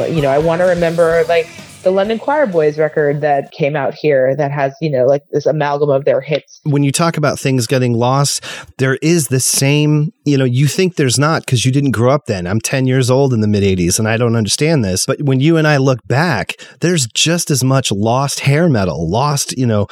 You 0.09 0.21
know, 0.21 0.29
I 0.29 0.37
want 0.39 0.61
to 0.61 0.65
remember 0.65 1.23
like 1.27 1.47
the 1.83 1.91
London 1.91 2.19
Quireboys 2.19 2.77
record 2.77 3.21
that 3.21 3.51
came 3.51 3.75
out 3.75 3.93
here 3.93 4.35
that 4.35 4.51
has, 4.51 4.73
you 4.81 4.89
know, 4.89 5.05
like 5.05 5.23
this 5.31 5.45
amalgam 5.45 5.89
of 5.89 6.05
their 6.05 6.21
hits. 6.21 6.59
when 6.63 6.83
you 6.83 6.91
talk 6.91 7.17
about 7.17 7.39
things 7.39 7.67
getting 7.67 7.93
lost, 7.93 8.43
there 8.77 8.97
is 9.01 9.27
the 9.27 9.39
same, 9.39 10.11
you 10.25 10.37
know, 10.37 10.43
you 10.43 10.67
think 10.67 10.95
there's 10.95 11.17
not 11.17 11.45
because 11.45 11.65
you 11.65 11.71
didn't 11.71 11.91
grow 11.91 12.11
up 12.11 12.25
then. 12.25 12.45
I'm 12.45 12.59
10 12.59 12.85
years 12.85 13.09
old 13.09 13.33
in 13.33 13.41
the 13.41 13.47
mid 13.47 13.63
80s 13.63 13.97
and 13.97 14.07
I 14.07 14.17
don't 14.17 14.35
understand 14.35 14.83
this. 14.83 15.05
But 15.05 15.21
when 15.21 15.39
you 15.39 15.57
and 15.57 15.67
I 15.67 15.77
look 15.77 16.05
back, 16.07 16.55
there's 16.81 17.07
just 17.07 17.49
as 17.49 17.63
much 17.63 17.91
lost 17.91 18.41
hair 18.41 18.67
metal, 18.67 19.09
lost, 19.09 19.57
you 19.57 19.65
know, 19.65 19.87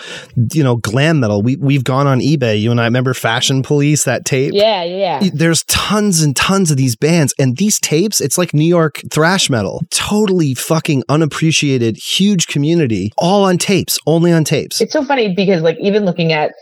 you 0.54 0.64
know, 0.64 0.76
glam 0.76 1.20
metal. 1.20 1.42
We, 1.42 1.56
we've 1.56 1.84
gone 1.84 2.08
on 2.08 2.20
eBay. 2.20 2.60
You 2.60 2.72
and 2.72 2.82
I 2.82 2.86
remember 2.86 3.14
Fashion 3.14 3.64
Police, 3.64 4.04
that 4.04 4.26
tape. 4.26 4.54
Yeah, 4.54 4.84
yeah. 4.84 5.20
yeah. 5.22 5.30
There's 5.34 5.64
tons 5.66 6.22
and 6.22 6.36
tons 6.36 6.72
of 6.72 6.78
these 6.78 6.96
bands, 6.96 7.34
and 7.40 7.58
these 7.58 7.80
tapes, 7.80 8.20
it's 8.20 8.38
like 8.38 8.54
New 8.54 8.66
York 8.66 9.02
thrash 9.12 9.50
metal. 9.50 9.82
Totally 9.90 10.54
fucking 10.54 11.04
unappreciated, 11.10 11.77
huge 11.82 12.48
community, 12.48 13.12
all 13.18 13.44
on 13.44 13.58
tapes, 13.58 14.00
only 14.06 14.32
on 14.32 14.44
tapes. 14.44 14.82
It's 14.82 14.94
so 14.94 15.04
funny 15.04 15.34
because 15.34 15.62
like 15.62 15.78
even 15.80 16.06
looking 16.06 16.32
at 16.34 16.54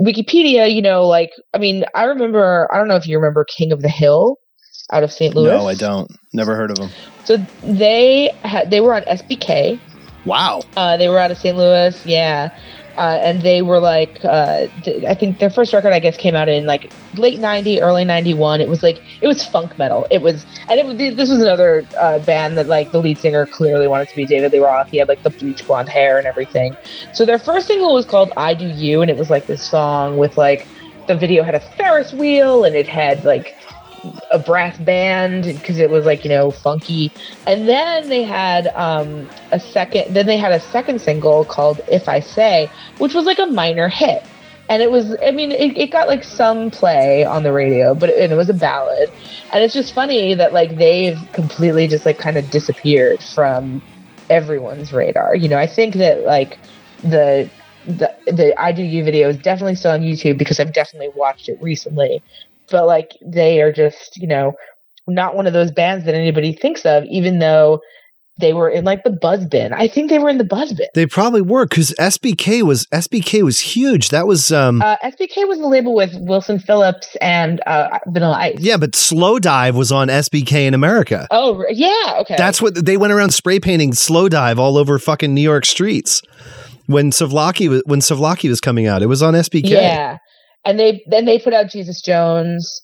Wikipedia, 0.00 0.72
you 0.72 0.82
know, 0.82 1.06
like 1.06 1.30
I 1.54 1.58
mean, 1.58 1.84
I 1.94 2.04
remember 2.04 2.68
I 2.72 2.78
don't 2.78 2.88
know 2.88 2.96
if 2.96 3.06
you 3.06 3.16
remember 3.16 3.44
King 3.44 3.72
of 3.72 3.82
the 3.82 3.88
Hill 3.88 4.36
out 4.92 5.02
of 5.02 5.12
St. 5.12 5.34
Louis. 5.34 5.50
No, 5.50 5.68
I 5.68 5.74
don't. 5.74 6.10
Never 6.32 6.56
heard 6.56 6.70
of 6.70 6.76
them. 6.76 6.90
So 7.24 7.36
they 7.62 8.30
had 8.42 8.70
they 8.70 8.80
were 8.80 8.94
on 8.94 9.02
SBK. 9.02 9.80
Wow. 10.24 10.62
Uh, 10.76 10.96
they 10.96 11.08
were 11.08 11.18
out 11.18 11.30
of 11.30 11.38
St. 11.38 11.56
Louis, 11.56 12.04
yeah. 12.04 12.56
Uh, 12.98 13.20
and 13.22 13.42
they 13.42 13.62
were 13.62 13.80
like, 13.80 14.18
uh, 14.24 14.66
th- 14.82 15.04
I 15.08 15.14
think 15.14 15.38
their 15.38 15.50
first 15.50 15.72
record, 15.72 15.92
I 15.92 16.00
guess, 16.00 16.16
came 16.16 16.34
out 16.34 16.48
in 16.48 16.66
like 16.66 16.92
late 17.16 17.40
'90, 17.40 17.80
early 17.80 18.04
'91. 18.04 18.60
It 18.60 18.68
was 18.68 18.82
like 18.82 18.98
it 19.22 19.28
was 19.28 19.44
funk 19.44 19.78
metal. 19.78 20.06
It 20.10 20.20
was, 20.22 20.44
and 20.68 20.80
it 21.00 21.16
this 21.16 21.30
was 21.30 21.40
another 21.40 21.88
uh, 22.00 22.18
band 22.18 22.58
that 22.58 22.66
like 22.66 22.90
the 22.92 23.00
lead 23.00 23.20
singer 23.20 23.46
clearly 23.46 23.86
wanted 23.88 24.08
to 24.08 24.16
be 24.16 24.26
David 24.26 24.52
Lee 24.52 24.58
Roth. 24.58 24.88
He 24.90 24.98
had 24.98 25.08
like 25.08 25.22
the 25.22 25.30
bleach 25.30 25.64
blonde 25.66 25.88
hair 25.88 26.18
and 26.18 26.26
everything. 26.26 26.76
So 27.12 27.24
their 27.24 27.38
first 27.38 27.68
single 27.68 27.94
was 27.94 28.04
called 28.04 28.32
"I 28.36 28.54
Do 28.54 28.66
You," 28.66 29.00
and 29.00 29.10
it 29.10 29.16
was 29.16 29.30
like 29.30 29.46
this 29.46 29.64
song 29.68 30.16
with 30.16 30.36
like 30.36 30.68
the 31.06 31.16
video 31.16 31.42
had 31.42 31.54
a 31.54 31.60
Ferris 31.60 32.12
wheel 32.12 32.64
and 32.64 32.76
it 32.76 32.86
had 32.88 33.24
like 33.24 33.54
a 34.30 34.38
brass 34.38 34.78
band 34.78 35.44
because 35.44 35.78
it 35.78 35.90
was 35.90 36.04
like 36.04 36.24
you 36.24 36.30
know 36.30 36.50
funky. 36.50 37.12
And 37.46 37.68
then 37.68 38.08
they 38.08 38.22
had 38.22 38.68
um 38.68 39.28
a 39.52 39.60
second 39.60 40.14
then 40.14 40.26
they 40.26 40.36
had 40.36 40.52
a 40.52 40.60
second 40.60 41.00
single 41.00 41.44
called 41.44 41.80
if 41.88 42.08
i 42.08 42.20
say 42.20 42.70
which 42.98 43.14
was 43.14 43.24
like 43.24 43.38
a 43.38 43.46
minor 43.46 43.88
hit. 43.88 44.22
And 44.68 44.82
it 44.82 44.90
was 44.90 45.16
i 45.24 45.30
mean 45.30 45.52
it, 45.52 45.76
it 45.76 45.90
got 45.90 46.08
like 46.08 46.24
some 46.24 46.70
play 46.70 47.24
on 47.24 47.42
the 47.42 47.52
radio 47.52 47.94
but 47.94 48.10
it, 48.10 48.30
it 48.30 48.34
was 48.34 48.48
a 48.48 48.54
ballad. 48.54 49.10
And 49.52 49.62
it's 49.64 49.74
just 49.74 49.94
funny 49.94 50.34
that 50.34 50.52
like 50.52 50.76
they've 50.76 51.18
completely 51.32 51.88
just 51.88 52.06
like 52.06 52.18
kind 52.18 52.36
of 52.36 52.50
disappeared 52.50 53.22
from 53.22 53.82
everyone's 54.30 54.92
radar. 54.92 55.34
You 55.34 55.48
know 55.48 55.58
i 55.58 55.66
think 55.66 55.94
that 55.94 56.24
like 56.24 56.58
the 57.02 57.50
the 57.88 58.14
the 58.26 58.54
I 58.60 58.72
do 58.72 58.82
you 58.82 59.02
video 59.02 59.28
is 59.30 59.38
definitely 59.38 59.74
still 59.76 59.92
on 59.92 60.00
YouTube 60.00 60.36
because 60.36 60.60
I've 60.60 60.72
definitely 60.72 61.10
watched 61.14 61.48
it 61.48 61.56
recently. 61.60 62.22
But 62.70 62.86
like 62.86 63.10
they 63.24 63.60
are 63.60 63.72
just, 63.72 64.16
you 64.16 64.26
know, 64.28 64.52
not 65.06 65.34
one 65.36 65.46
of 65.46 65.52
those 65.52 65.70
bands 65.70 66.04
that 66.06 66.14
anybody 66.14 66.52
thinks 66.52 66.84
of, 66.84 67.04
even 67.10 67.38
though 67.38 67.80
they 68.40 68.52
were 68.52 68.68
in 68.68 68.84
like 68.84 69.02
the 69.02 69.10
buzz 69.10 69.44
bin. 69.46 69.72
I 69.72 69.88
think 69.88 70.10
they 70.10 70.20
were 70.20 70.28
in 70.28 70.38
the 70.38 70.44
buzz 70.44 70.72
bin. 70.72 70.86
They 70.94 71.06
probably 71.06 71.40
were 71.42 71.66
because 71.66 71.92
SBK 71.98 72.62
was 72.62 72.86
SBK 72.92 73.42
was 73.42 73.58
huge. 73.58 74.10
That 74.10 74.28
was 74.28 74.52
um 74.52 74.80
Uh, 74.80 74.96
SBK 75.02 75.48
was 75.48 75.58
the 75.58 75.66
label 75.66 75.92
with 75.94 76.12
Wilson 76.14 76.60
Phillips 76.60 77.16
and 77.20 77.60
uh, 77.66 77.98
Vanilla 78.06 78.36
Ice. 78.36 78.58
yeah, 78.60 78.76
but 78.76 78.94
Slow 78.94 79.40
Dive 79.40 79.74
was 79.74 79.90
on 79.90 80.06
SBK 80.06 80.66
in 80.68 80.74
America. 80.74 81.26
Oh, 81.32 81.64
yeah. 81.70 82.18
Okay. 82.20 82.36
That's 82.38 82.62
what 82.62 82.86
they 82.86 82.96
went 82.96 83.12
around 83.12 83.30
spray 83.32 83.58
painting 83.58 83.92
Slow 83.92 84.28
Dive 84.28 84.60
all 84.60 84.76
over 84.78 85.00
fucking 85.00 85.34
New 85.34 85.40
York 85.42 85.66
streets. 85.66 86.22
When 86.86 87.10
Souvlaki 87.10 87.68
was 87.68 87.82
when 87.86 87.98
Souvlaki 88.00 88.48
was 88.48 88.60
coming 88.60 88.86
out, 88.86 89.02
it 89.02 89.06
was 89.06 89.20
on 89.22 89.34
SBK. 89.34 89.68
yeah. 89.70 90.18
And 90.64 90.78
they 90.78 91.02
then 91.08 91.24
they 91.24 91.38
put 91.38 91.52
out 91.52 91.70
Jesus 91.70 92.00
Jones 92.02 92.82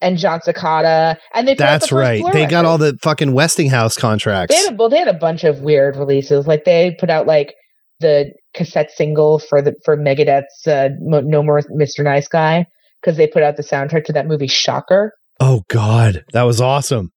and 0.00 0.18
Jon 0.18 0.40
Secada, 0.40 1.16
and 1.34 1.48
they 1.48 1.54
the 1.54 1.58
That's 1.58 1.86
first 1.86 1.92
right. 1.92 2.32
They 2.32 2.46
got 2.46 2.64
all 2.64 2.78
the 2.78 2.98
fucking 3.02 3.32
Westinghouse 3.32 3.96
contracts. 3.96 4.54
They 4.54 4.62
had 4.62 4.74
a, 4.74 4.76
well, 4.76 4.88
they 4.88 4.98
had 4.98 5.08
a 5.08 5.14
bunch 5.14 5.44
of 5.44 5.60
weird 5.60 5.96
releases. 5.96 6.46
Like 6.46 6.64
they 6.64 6.96
put 7.00 7.10
out 7.10 7.26
like 7.26 7.54
the 8.00 8.32
cassette 8.54 8.90
single 8.92 9.38
for 9.38 9.60
the 9.60 9.74
for 9.84 9.96
Megadeth's 9.96 10.66
uh, 10.66 10.90
"No 11.00 11.42
More 11.42 11.60
Mr. 11.62 12.04
Nice 12.04 12.28
Guy" 12.28 12.66
because 13.00 13.16
they 13.16 13.26
put 13.26 13.42
out 13.42 13.56
the 13.56 13.62
soundtrack 13.62 14.04
to 14.04 14.12
that 14.12 14.26
movie 14.26 14.46
Shocker. 14.46 15.12
oh 15.40 15.62
God, 15.68 16.24
that 16.32 16.42
was 16.42 16.60
awesome. 16.60 17.10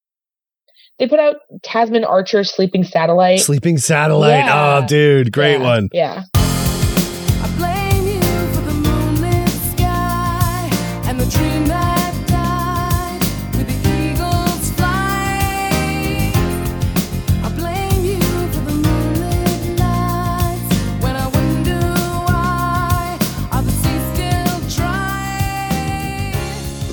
They 1.00 1.08
put 1.08 1.20
out 1.20 1.36
Tasmin 1.64 2.08
Archer's 2.08 2.52
"Sleeping 2.52 2.84
Satellite." 2.84 3.40
Sleeping 3.40 3.78
Satellite. 3.78 4.46
Yeah. 4.46 4.82
Oh, 4.84 4.88
dude, 4.88 5.32
great 5.32 5.60
Yeah, 5.60 5.64
one. 5.64 5.90
Yeah. 5.94 6.24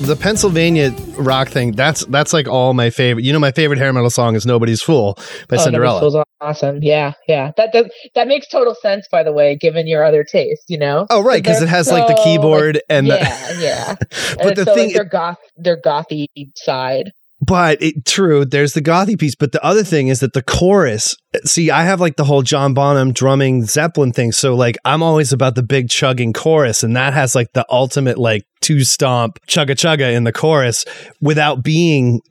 The 0.09 0.17
seas 0.17 0.41
still 0.41 0.51
dry. 0.51 0.71
the 0.73 0.75
Pennsylvania 0.75 0.91
rock 1.17 1.49
thing. 1.49 1.73
That's 1.73 2.05
that's 2.05 2.33
like 2.33 2.47
all 2.47 2.73
my 2.73 2.89
favorite. 2.89 3.25
You 3.25 3.33
know, 3.33 3.39
my 3.39 3.51
favorite 3.51 3.79
hair 3.79 3.93
metal 3.93 4.09
song 4.09 4.35
is 4.35 4.45
"Nobody's 4.45 4.81
Fool" 4.81 5.15
by 5.47 5.57
Oh, 5.57 5.57
Cinderella. 5.57 6.01
Nobody's 6.01 6.13
Fool's 6.13 6.25
awesome. 6.41 6.79
Yeah, 6.83 7.13
yeah. 7.27 7.51
That 7.57 7.73
does 7.73 7.87
that 8.15 8.27
makes 8.27 8.47
total 8.49 8.75
sense. 8.75 9.07
By 9.11 9.23
the 9.23 9.33
way, 9.33 9.55
given 9.55 9.87
your 9.87 10.03
other 10.03 10.23
taste, 10.23 10.63
you 10.67 10.77
know. 10.77 11.07
Oh, 11.09 11.23
right, 11.23 11.43
because 11.43 11.61
it 11.61 11.69
has 11.69 11.91
like 11.91 12.07
the 12.07 12.17
so, 12.17 12.23
keyboard 12.23 12.81
and 12.89 13.07
the, 13.07 13.17
yeah, 13.17 13.59
yeah. 13.59 13.95
But 14.37 14.55
the 14.55 14.65
so, 14.65 14.75
thing, 14.75 14.87
like, 14.87 14.95
their 14.95 15.05
goth, 15.05 15.37
their 15.57 15.81
gothy 15.81 16.27
side. 16.55 17.11
But 17.41 17.81
it, 17.81 18.05
true, 18.05 18.43
there's 18.43 18.73
the 18.73 18.81
gothy 18.81 19.17
piece. 19.17 19.35
But 19.35 19.51
the 19.51 19.63
other 19.63 19.83
thing 19.83 20.09
is 20.09 20.19
that 20.19 20.33
the 20.33 20.43
chorus. 20.43 21.15
See, 21.45 21.71
I 21.71 21.83
have 21.83 22.01
like 22.01 22.17
the 22.17 22.25
whole 22.25 22.41
John 22.41 22.73
Bonham 22.73 23.13
drumming 23.13 23.65
Zeppelin 23.65 24.11
thing. 24.11 24.31
So 24.31 24.55
like, 24.55 24.77
I'm 24.83 25.01
always 25.01 25.31
about 25.31 25.55
the 25.55 25.63
big 25.63 25.89
chugging 25.89 26.33
chorus, 26.33 26.83
and 26.83 26.95
that 26.95 27.13
has 27.13 27.35
like 27.35 27.53
the 27.53 27.65
ultimate 27.69 28.17
like 28.17 28.43
two 28.61 28.83
stomp 28.83 29.39
chugga 29.47 29.71
chugga 29.71 30.13
in 30.13 30.25
the 30.25 30.33
chorus 30.33 30.85
without 31.21 31.63
being 31.63 32.21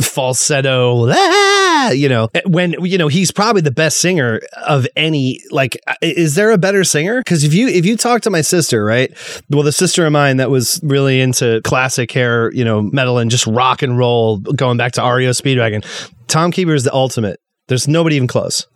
falsetto. 0.00 1.08
"Ah," 1.10 1.90
You 1.90 2.08
know, 2.08 2.28
when 2.46 2.74
you 2.84 2.98
know 2.98 3.08
he's 3.08 3.30
probably 3.30 3.62
the 3.62 3.70
best 3.70 4.00
singer 4.00 4.40
of 4.66 4.86
any. 4.96 5.40
Like, 5.50 5.76
is 6.00 6.34
there 6.34 6.50
a 6.50 6.58
better 6.58 6.84
singer? 6.84 7.20
Because 7.20 7.44
if 7.44 7.54
you 7.54 7.68
if 7.68 7.84
you 7.84 7.96
talk 7.96 8.22
to 8.22 8.30
my 8.30 8.40
sister, 8.40 8.84
right? 8.84 9.12
Well, 9.50 9.62
the 9.62 9.72
sister 9.72 10.06
of 10.06 10.12
mine 10.12 10.38
that 10.38 10.50
was 10.50 10.80
really 10.82 11.20
into 11.20 11.60
classic 11.62 12.10
hair, 12.12 12.52
you 12.52 12.64
know, 12.64 12.82
metal 12.82 13.18
and 13.18 13.30
just 13.30 13.46
rock 13.46 13.82
and 13.82 13.98
roll, 13.98 14.38
going 14.38 14.76
back 14.76 14.92
to 14.92 15.02
REO 15.02 15.30
Speedwagon. 15.30 15.84
Tom 16.28 16.52
Keifer 16.52 16.74
is 16.74 16.84
the 16.84 16.94
ultimate. 16.94 17.38
There's 17.68 17.88
nobody 17.88 18.16
even 18.16 18.28
close. 18.28 18.66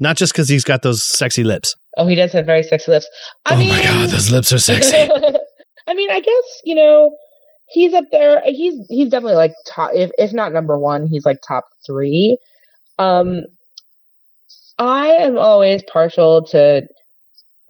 Not 0.00 0.16
just 0.16 0.32
because 0.32 0.48
he's 0.48 0.64
got 0.64 0.82
those 0.82 1.04
sexy 1.04 1.44
lips. 1.44 1.76
Oh, 1.96 2.06
he 2.06 2.14
does 2.14 2.32
have 2.32 2.46
very 2.46 2.62
sexy 2.62 2.90
lips. 2.90 3.06
I 3.44 3.54
oh 3.54 3.58
mean, 3.58 3.68
my 3.68 3.82
god, 3.82 4.10
those 4.10 4.30
lips 4.30 4.52
are 4.52 4.58
sexy. 4.58 4.96
I 5.86 5.94
mean, 5.94 6.10
I 6.10 6.20
guess 6.20 6.60
you 6.64 6.74
know 6.74 7.14
he's 7.72 7.94
up 7.94 8.04
there. 8.12 8.42
He's 8.44 8.74
he's 8.88 9.08
definitely 9.08 9.36
like 9.36 9.54
top, 9.66 9.90
if 9.94 10.10
if 10.18 10.32
not 10.32 10.52
number 10.52 10.78
one, 10.78 11.06
he's 11.06 11.24
like 11.24 11.38
top 11.46 11.64
three. 11.86 12.38
Um, 12.98 13.42
I 14.78 15.08
am 15.08 15.38
always 15.38 15.82
partial 15.90 16.44
to 16.46 16.86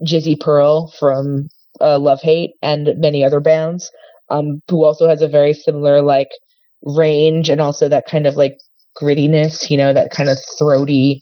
Jizzy 0.07 0.39
Pearl 0.39 0.93
from 0.99 1.49
uh, 1.81 1.99
Love 1.99 2.21
Hate 2.21 2.53
and 2.63 2.91
many 2.97 3.25
other 3.25 3.41
bands, 3.41 3.91
um, 4.31 4.61
who 4.69 4.85
also 4.85 5.09
has 5.09 5.23
a 5.23 5.29
very 5.29 5.55
similar 5.55 6.03
like 6.03 6.31
range 6.85 7.49
and 7.49 7.61
also 7.61 7.89
that 7.89 8.07
kind 8.07 8.27
of 8.27 8.37
like 8.37 8.59
grittiness, 9.01 9.71
you 9.71 9.77
know, 9.77 9.93
that 9.93 10.11
kind 10.11 10.29
of 10.29 10.39
throaty 10.59 11.21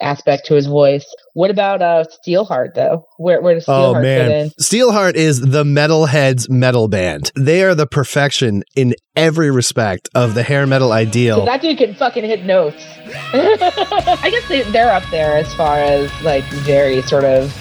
aspect 0.00 0.46
to 0.46 0.54
his 0.54 0.66
voice. 0.66 1.06
What 1.34 1.50
about 1.50 1.80
uh 1.80 2.04
Steelheart 2.26 2.74
though? 2.74 3.06
Where 3.18 3.40
where 3.40 3.54
does 3.54 3.66
Steelheart 3.66 3.96
Oh 3.98 4.02
fit 4.02 4.20
in? 4.22 4.28
man, 4.28 4.50
Steelheart 4.60 5.14
is 5.14 5.40
the 5.40 5.62
metalheads 5.64 6.50
metal 6.50 6.88
band. 6.88 7.30
They 7.36 7.62
are 7.64 7.74
the 7.74 7.86
perfection 7.86 8.62
in 8.74 8.94
every 9.16 9.50
respect 9.50 10.08
of 10.14 10.34
the 10.34 10.42
hair 10.42 10.66
metal 10.66 10.92
ideal. 10.92 11.44
that 11.44 11.60
dude 11.62 11.78
can 11.78 11.94
fucking 11.94 12.24
hit 12.24 12.44
notes. 12.44 12.82
I 13.32 14.28
guess 14.30 14.48
they, 14.48 14.62
they're 14.72 14.92
up 14.92 15.04
there 15.10 15.36
as 15.36 15.52
far 15.54 15.76
as 15.78 16.10
like 16.22 16.44
very 16.64 17.02
sort 17.02 17.24
of, 17.24 17.54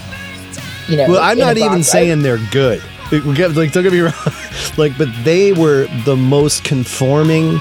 you 0.88 0.98
know. 0.98 1.08
Well, 1.08 1.22
I'm 1.22 1.38
not 1.38 1.58
even 1.58 1.70
box. 1.80 1.88
Saying 1.88 2.22
they're 2.24 2.40
good. 2.52 2.82
It- 3.12 3.24
we 3.26 3.34
get- 3.36 3.56
Like, 3.56 3.72
don't 3.72 3.84
get 3.84 3.92
me 3.94 4.00
wrong. 4.02 4.14
Like, 4.78 4.98
but 4.98 5.10
they 5.24 5.52
were 5.52 5.88
the 6.06 6.16
most 6.16 6.64
conforming, 6.64 7.60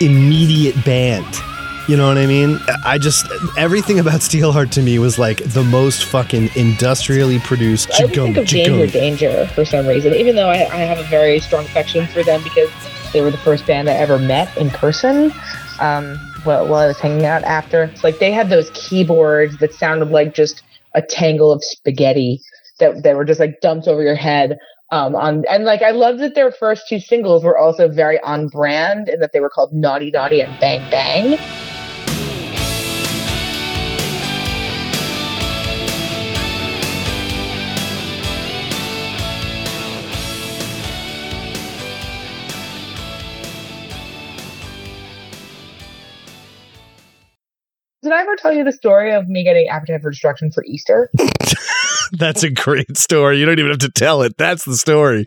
immediate 0.00 0.74
band. 0.84 1.24
You 1.86 1.98
know 1.98 2.08
what 2.08 2.16
I 2.16 2.24
mean? 2.24 2.58
I 2.82 2.96
just 2.96 3.26
everything 3.58 3.98
about 3.98 4.20
Steelheart 4.22 4.70
to 4.70 4.82
me 4.82 4.98
was 4.98 5.18
like 5.18 5.44
the 5.44 5.62
most 5.62 6.06
fucking 6.06 6.48
industrially 6.56 7.38
produced. 7.40 7.90
I 8.00 8.06
would 8.06 8.14
think 8.14 8.36
of 8.38 8.46
Danger. 8.46 8.86
Danger 8.86 9.46
for 9.48 9.66
some 9.66 9.86
reason, 9.86 10.14
even 10.14 10.34
though 10.34 10.48
I, 10.48 10.66
I 10.72 10.78
have 10.78 10.98
a 10.98 11.02
very 11.04 11.40
strong 11.40 11.66
affection 11.66 12.06
for 12.06 12.22
them 12.22 12.42
because 12.42 12.70
they 13.12 13.20
were 13.20 13.30
the 13.30 13.38
first 13.38 13.66
band 13.66 13.90
I 13.90 13.92
ever 13.92 14.18
met 14.18 14.56
in 14.56 14.70
person. 14.70 15.30
Um, 15.78 16.16
while, 16.44 16.66
while 16.66 16.80
I 16.80 16.86
was 16.86 16.98
hanging 16.98 17.26
out 17.26 17.42
after, 17.42 17.84
it's 17.84 18.02
like 18.02 18.18
they 18.18 18.32
had 18.32 18.48
those 18.48 18.70
keyboards 18.70 19.58
that 19.58 19.74
sounded 19.74 20.08
like 20.08 20.34
just 20.34 20.62
a 20.94 21.02
tangle 21.02 21.52
of 21.52 21.62
spaghetti 21.62 22.40
that 22.80 23.02
that 23.02 23.14
were 23.14 23.26
just 23.26 23.40
like 23.40 23.60
dumped 23.60 23.88
over 23.88 24.02
your 24.02 24.14
head. 24.14 24.56
Um, 24.90 25.14
on 25.16 25.44
and 25.50 25.64
like 25.64 25.82
I 25.82 25.90
love 25.90 26.16
that 26.18 26.34
their 26.34 26.50
first 26.50 26.88
two 26.88 26.98
singles 26.98 27.44
were 27.44 27.58
also 27.58 27.88
very 27.88 28.18
on 28.20 28.48
brand 28.48 29.10
and 29.10 29.20
that 29.20 29.32
they 29.34 29.40
were 29.40 29.50
called 29.50 29.74
Naughty 29.74 30.10
Naughty 30.10 30.40
and 30.40 30.58
Bang 30.60 30.88
Bang. 30.90 31.38
I 48.14 48.22
ever 48.22 48.36
tell 48.36 48.52
you 48.52 48.64
the 48.64 48.72
story 48.72 49.12
of 49.12 49.28
me 49.28 49.44
getting 49.44 49.68
appetite 49.68 50.02
for 50.02 50.10
destruction 50.10 50.50
for 50.52 50.64
Easter? 50.64 51.10
That's 52.12 52.42
a 52.42 52.50
great 52.50 52.96
story. 52.96 53.38
You 53.38 53.46
don't 53.46 53.58
even 53.58 53.70
have 53.70 53.80
to 53.80 53.90
tell 53.90 54.22
it. 54.22 54.36
That's 54.36 54.64
the 54.64 54.76
story. 54.76 55.26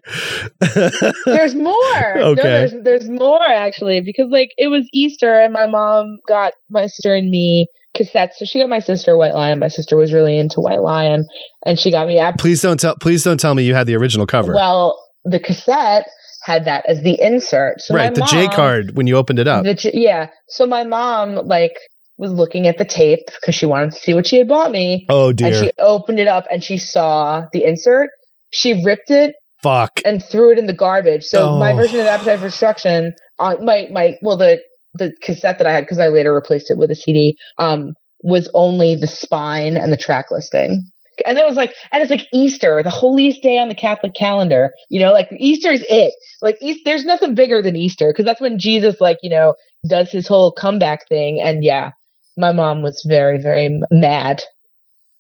there's 1.26 1.56
more. 1.56 2.18
Okay. 2.18 2.36
No, 2.36 2.36
there's 2.36 2.74
there's 2.84 3.10
more 3.10 3.44
actually 3.44 4.02
because 4.02 4.30
like 4.32 4.52
it 4.58 4.68
was 4.68 4.88
Easter 4.94 5.40
and 5.40 5.54
my 5.54 5.68
mom 5.68 6.20
got 6.28 6.54
my 6.70 6.88
sister 6.88 7.16
and 7.16 7.30
me 7.30 7.68
cassettes. 7.98 8.34
So 8.38 8.46
she 8.46 8.60
got 8.60 8.70
my 8.70 8.80
sister 8.80 9.18
White 9.18 9.34
Lion. 9.34 9.60
My 9.60 9.68
sister 9.68 9.98
was 9.98 10.14
really 10.14 10.38
into 10.38 10.62
White 10.62 10.82
Lion, 10.82 11.26
and 11.66 11.80
she 11.80 11.92
got 11.92 12.08
me 12.08 12.20
app. 12.20 12.38
please 12.38 12.62
don't 12.62 12.80
tell. 12.80 12.96
Please 12.96 13.24
don't 13.24 13.40
tell 13.40 13.56
me 13.56 13.64
you 13.64 13.74
had 13.74 13.88
the 13.88 13.96
original 13.96 14.28
cover. 14.28 14.54
Well, 14.54 15.02
the 15.26 15.40
cassette 15.40 16.08
had 16.44 16.66
that 16.66 16.86
as 16.88 17.02
the 17.02 17.20
insert. 17.22 17.82
So 17.82 17.94
right, 17.96 18.14
the 18.14 18.22
J 18.24 18.48
card 18.48 18.96
when 18.96 19.08
you 19.08 19.18
opened 19.18 19.40
it 19.40 19.48
up. 19.48 19.66
J- 19.78 19.92
yeah. 19.94 20.30
So 20.48 20.66
my 20.66 20.84
mom 20.84 21.36
like 21.48 21.76
was 22.18 22.32
looking 22.32 22.68
at 22.68 22.78
the 22.78 22.86
tape 22.86 23.20
because 23.40 23.56
she 23.56 23.66
wanted 23.66 23.92
to 23.92 23.98
see 24.00 24.14
what 24.14 24.28
she 24.28 24.38
had 24.38 24.48
bought 24.48 24.72
me. 24.72 25.06
oh 25.10 25.32
dear! 25.34 25.48
And 25.48 25.56
she 25.56 25.72
opened 25.80 26.20
it 26.20 26.28
up 26.28 26.46
and 26.52 26.64
she 26.64 26.78
saw 26.78 27.46
the 27.54 27.64
insert. 27.64 28.10
She 28.52 28.84
ripped 28.84 29.12
it 29.12 29.36
fuck. 29.62 30.02
and 30.06 30.24
threw 30.24 30.52
it 30.52 30.60
in 30.60 30.68
the 30.68 30.74
garbage. 30.74 31.24
So 31.24 31.58
my 31.58 31.74
Oh. 31.74 31.76
version 31.76 32.00
of 32.00 32.08
Appetite 32.08 32.40
for 32.40 32.46
Destruction 32.48 33.14
on 33.40 33.64
my 33.66 33.88
my 33.92 34.18
well 34.22 34.38
the 34.38 34.60
the 34.94 35.14
cassette 35.22 35.58
that 35.60 35.68
I 35.68 35.72
had 35.74 35.82
because 35.84 36.00
I 36.00 36.08
later 36.08 36.34
replaced 36.34 36.72
it 36.72 36.78
with 36.78 36.90
a 36.90 36.96
CD 36.96 37.38
um 37.60 37.94
was 38.24 38.50
only 38.56 38.96
the 38.96 39.06
spine 39.08 39.78
and 39.78 39.92
the 39.94 39.98
track 39.98 40.32
listing. 40.32 40.84
And 41.26 41.38
it 41.38 41.46
was 41.48 41.56
like, 41.58 41.74
and 41.92 42.02
it's 42.02 42.12
like 42.12 42.28
Easter, 42.32 42.82
the 42.84 42.92
holiest 42.92 43.42
day 43.42 43.58
on 43.58 43.70
the 43.70 43.76
Catholic 43.76 44.14
calendar. 44.14 44.72
You 44.90 45.00
know, 45.00 45.12
like 45.12 45.30
Easter 45.40 45.72
is 45.72 45.84
it. 45.90 46.14
Like 46.44 46.58
East, 46.62 46.82
there's 46.86 47.06
nothing 47.06 47.34
bigger 47.36 47.60
than 47.62 47.76
Easter 47.76 48.12
because 48.12 48.26
that's 48.26 48.42
when 48.42 48.60
Jesus, 48.60 49.02
like 49.02 49.18
you 49.24 49.30
know, 49.32 49.56
does 49.88 50.12
his 50.12 50.28
whole 50.28 50.52
comeback 50.52 51.08
thing. 51.10 51.42
And 51.42 51.64
yeah, 51.64 51.92
my 52.38 52.52
mom 52.52 52.82
was 52.82 53.04
very, 53.08 53.42
very 53.42 53.82
mad 53.92 54.44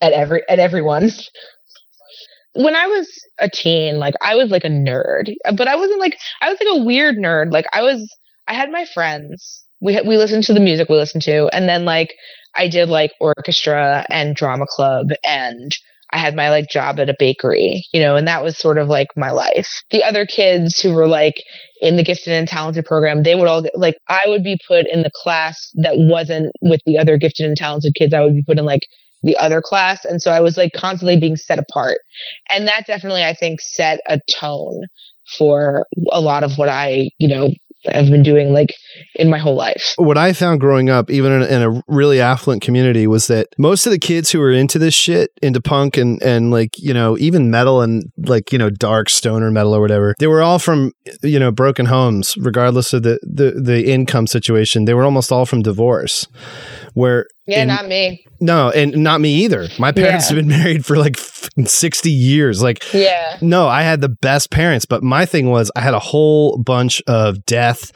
at 0.02 0.14
every 0.14 0.44
at 0.50 0.60
everyone. 0.60 1.12
when 2.54 2.76
I 2.76 2.88
was 2.88 3.08
a 3.40 3.50
teen, 3.50 4.00
like 4.00 4.16
I 4.22 4.36
was 4.36 4.50
like 4.50 4.64
a 4.66 4.70
nerd, 4.70 5.34
but 5.56 5.68
I 5.68 5.76
wasn't 5.76 6.00
like 6.00 6.18
I 6.42 6.50
was 6.50 6.60
like 6.60 6.82
a 6.82 6.84
weird 6.84 7.16
nerd. 7.18 7.52
Like 7.52 7.66
I 7.74 7.84
was, 7.84 8.10
I 8.48 8.54
had 8.54 8.72
my 8.72 8.86
friends. 8.94 9.64
We 9.80 10.00
we 10.02 10.18
listened 10.18 10.44
to 10.46 10.54
the 10.54 10.60
music 10.60 10.90
we 10.90 10.98
listened 10.98 11.24
to, 11.24 11.50
and 11.54 11.70
then 11.70 11.86
like 11.86 12.14
I 12.56 12.68
did 12.68 12.90
like 12.90 13.12
orchestra 13.22 14.06
and 14.10 14.36
drama 14.36 14.66
club, 14.68 15.10
and 15.26 15.72
I 16.12 16.18
had 16.18 16.36
my 16.36 16.50
like 16.50 16.70
job 16.70 17.00
at 17.00 17.10
a 17.10 17.16
bakery, 17.18 17.86
you 17.94 18.02
know, 18.02 18.16
and 18.16 18.28
that 18.28 18.44
was 18.44 18.58
sort 18.58 18.78
of 18.78 18.88
like 18.88 19.08
my 19.16 19.32
life. 19.32 19.70
The 19.92 20.04
other 20.04 20.26
kids 20.26 20.80
who 20.80 20.94
were 20.94 21.08
like 21.08 21.36
in 21.82 21.98
the 21.98 22.04
gifted 22.04 22.34
and 22.34 22.48
talented 22.48 22.86
program, 22.86 23.24
they 23.24 23.36
would 23.36 23.48
all 23.48 23.62
get, 23.62 23.78
like 23.78 23.98
I 24.08 24.22
would 24.28 24.44
be 24.44 24.58
put 24.68 24.88
in 24.88 25.04
the 25.04 25.12
class 25.14 25.70
that 25.76 25.94
wasn't 25.98 26.52
with 26.62 26.82
the 26.86 26.98
other 26.98 27.18
gifted 27.18 27.46
and 27.46 27.58
talented 27.58 27.96
kids. 27.96 28.14
I 28.14 28.22
would 28.22 28.36
be 28.36 28.44
put 28.44 28.58
in 28.58 28.66
like 28.66 28.88
the 29.24 29.38
other 29.38 29.62
class, 29.62 30.06
and 30.06 30.22
so 30.22 30.32
I 30.32 30.40
was 30.40 30.58
like 30.58 30.74
constantly 30.74 31.20
being 31.20 31.36
set 31.36 31.60
apart 31.60 31.98
and 32.52 32.68
that 32.68 32.86
definitely 32.88 33.24
i 33.24 33.34
think 33.34 33.62
set 33.62 34.00
a 34.08 34.20
tone 34.30 34.84
for 35.38 35.86
a 36.12 36.22
lot 36.22 36.44
of 36.44 36.58
what 36.58 36.70
i 36.70 37.10
you 37.20 37.28
know 37.28 37.50
have 37.86 38.10
been 38.10 38.24
doing 38.24 38.52
like 38.54 38.70
in 39.16 39.30
my 39.30 39.38
whole 39.38 39.56
life 39.56 39.94
what 39.98 40.18
I 40.18 40.34
found 40.34 40.60
growing 40.60 40.90
up, 40.90 41.10
even 41.10 41.32
in, 41.32 41.44
in 41.44 41.62
a 41.62 41.84
really 41.88 42.22
affluent 42.22 42.62
community, 42.62 43.08
was 43.08 43.28
that 43.28 43.48
most 43.58 43.86
of 43.86 43.92
the 43.92 44.00
kids 44.00 44.32
who 44.32 44.40
were 44.40 44.52
into 44.52 44.80
this 44.80 44.94
shit, 44.94 45.32
into 45.42 45.62
punk 45.62 45.98
and 45.98 46.22
and 46.22 46.52
like 46.52 46.78
you 46.78 46.94
know 46.94 47.18
even 47.18 47.50
metal 47.52 47.82
and 47.82 48.12
like 48.18 48.52
you 48.52 48.58
know 48.58 48.70
dark 48.70 49.10
stoner 49.10 49.52
metal 49.52 49.76
or 49.76 49.82
whatever, 49.82 50.16
they 50.20 50.28
were 50.28 50.42
all 50.42 50.60
from 50.60 50.92
you 51.24 51.40
know 51.40 51.52
broken 51.52 51.88
homes, 51.88 52.36
regardless 52.38 52.94
of 52.94 53.04
the 53.04 53.20
the, 53.24 53.52
the 53.52 53.92
income 53.92 54.28
situation. 54.28 54.86
They 54.86 54.94
were 54.94 55.04
almost 55.04 55.32
all 55.32 55.46
from 55.46 55.62
divorce, 55.62 56.28
where 56.94 57.28
yeah 57.48 57.62
in- 57.64 57.68
not 57.68 57.88
me 57.88 58.24
no, 58.40 58.70
and 58.70 58.96
not 58.98 59.20
me 59.20 59.34
either. 59.46 59.68
My 59.80 59.92
parents 59.92 60.30
Yeah. 60.30 60.36
have 60.36 60.48
been 60.48 60.58
married 60.64 60.86
for 60.86 60.96
like 60.96 61.18
sixty 61.66 62.12
years, 62.12 62.62
like. 62.62 62.84
yeah 62.94 63.38
No, 63.42 63.68
I 63.68 63.82
had 63.82 64.00
the 64.00 64.10
best 64.10 64.52
parents, 64.52 64.86
but 64.86 65.02
my 65.02 65.26
thing 65.26 65.50
was 65.50 65.72
I 65.76 65.82
had 65.82 65.96
a 65.96 66.00
whole 66.00 66.60
bunch 66.60 67.02
of 67.08 67.44
death 67.48 67.92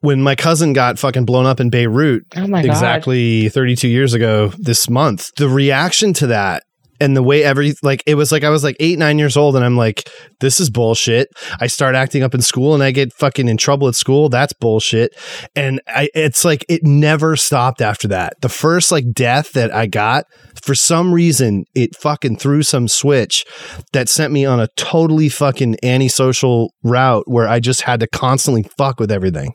when 0.00 0.22
my 0.22 0.34
cousin 0.34 0.72
got 0.72 0.98
fucking 0.98 1.26
blown 1.26 1.44
up 1.44 1.60
in 1.60 1.68
Beirut 1.68 2.24
oh 2.36 2.46
my 2.46 2.62
god 2.62 2.70
exactly 2.70 3.50
32 3.50 3.86
years 3.86 4.14
ago 4.14 4.48
this 4.58 4.88
month. 4.88 5.30
The 5.36 5.48
reaction 5.50 6.14
to 6.14 6.28
that 6.28 6.62
and 7.02 7.16
the 7.16 7.22
way 7.22 7.42
every 7.42 7.74
like 7.82 8.02
it 8.06 8.14
was 8.14 8.30
like 8.32 8.44
I 8.44 8.50
was 8.50 8.62
like 8.64 8.76
eight 8.80 8.98
nine 8.98 9.18
years 9.18 9.36
old 9.36 9.56
and 9.56 9.64
I'm 9.64 9.76
like 9.76 10.08
this 10.40 10.60
is 10.60 10.70
bullshit. 10.70 11.28
I 11.60 11.66
start 11.66 11.94
acting 11.94 12.22
up 12.22 12.34
in 12.34 12.40
school 12.40 12.74
and 12.74 12.82
I 12.82 12.90
get 12.90 13.12
fucking 13.12 13.48
in 13.48 13.56
trouble 13.56 13.88
at 13.88 13.94
school. 13.94 14.28
That's 14.28 14.52
bullshit. 14.52 15.12
And 15.54 15.80
I 15.88 16.08
it's 16.14 16.44
like 16.44 16.64
it 16.68 16.82
never 16.84 17.36
stopped 17.36 17.80
after 17.80 18.08
that. 18.08 18.40
The 18.40 18.48
first 18.48 18.90
like 18.92 19.12
death 19.12 19.52
that 19.52 19.74
I 19.74 19.86
got 19.86 20.24
for 20.62 20.74
some 20.74 21.12
reason 21.12 21.64
it 21.74 21.96
fucking 21.96 22.36
threw 22.36 22.62
some 22.62 22.86
switch 22.88 23.44
that 23.92 24.08
sent 24.08 24.32
me 24.32 24.44
on 24.44 24.60
a 24.60 24.68
totally 24.76 25.28
fucking 25.28 25.76
antisocial 25.82 26.72
route 26.84 27.24
where 27.26 27.48
I 27.48 27.58
just 27.60 27.82
had 27.82 28.00
to 28.00 28.06
constantly 28.06 28.62
fuck 28.76 29.00
with 29.00 29.10
everything 29.10 29.52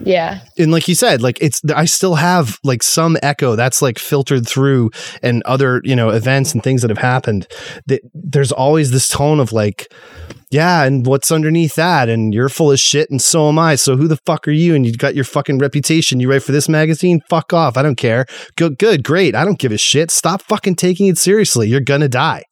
Yeah. 0.00 0.40
and 0.58 0.70
like 0.72 0.88
you 0.88 0.94
said 0.94 1.22
like 1.22 1.38
it's 1.40 1.60
i 1.74 1.84
still 1.84 2.14
have 2.14 2.58
like 2.62 2.82
some 2.82 3.16
echo 3.22 3.56
that's 3.56 3.82
like 3.82 3.98
filtered 3.98 4.46
through 4.46 4.90
and 5.22 5.42
other 5.44 5.80
you 5.84 5.96
know 5.96 6.10
events 6.10 6.52
and 6.54 6.62
things 6.62 6.82
that 6.86 6.96
have 6.96 7.04
happened 7.04 7.46
that 7.86 8.02
there's 8.14 8.52
always 8.52 8.90
this 8.90 9.08
tone 9.08 9.40
of 9.40 9.52
like 9.52 9.92
yeah 10.50 10.84
and 10.84 11.06
what's 11.06 11.30
underneath 11.30 11.74
that? 11.74 12.08
And 12.08 12.32
you're 12.32 12.48
full 12.48 12.70
of 12.70 12.78
shit 12.78 13.10
and 13.10 13.20
so 13.20 13.48
am 13.48 13.58
i. 13.58 13.74
So 13.74 13.96
who 13.96 14.08
the 14.08 14.18
fuck 14.26 14.46
are 14.46 14.52
you? 14.52 14.74
And 14.74 14.86
you 14.86 14.92
got 14.92 15.14
your 15.14 15.24
fucking 15.24 15.58
reputation. 15.58 16.20
You 16.20 16.30
write 16.30 16.42
for 16.42 16.52
this 16.52 16.68
magazine? 16.68 17.20
Fuck 17.28 17.52
off. 17.52 17.76
I 17.76 17.82
don't 17.82 17.96
care. 17.96 18.26
Good 18.56 18.78
good 18.78 19.02
great. 19.04 19.34
I 19.34 19.44
don't 19.44 19.58
give 19.58 19.72
a 19.72 19.78
shit. 19.78 20.10
Stop 20.10 20.42
fucking 20.42 20.76
taking 20.76 21.06
it 21.06 21.18
seriously. 21.18 21.68
You're 21.68 21.80
gonna 21.80 22.08
die. 22.08 22.44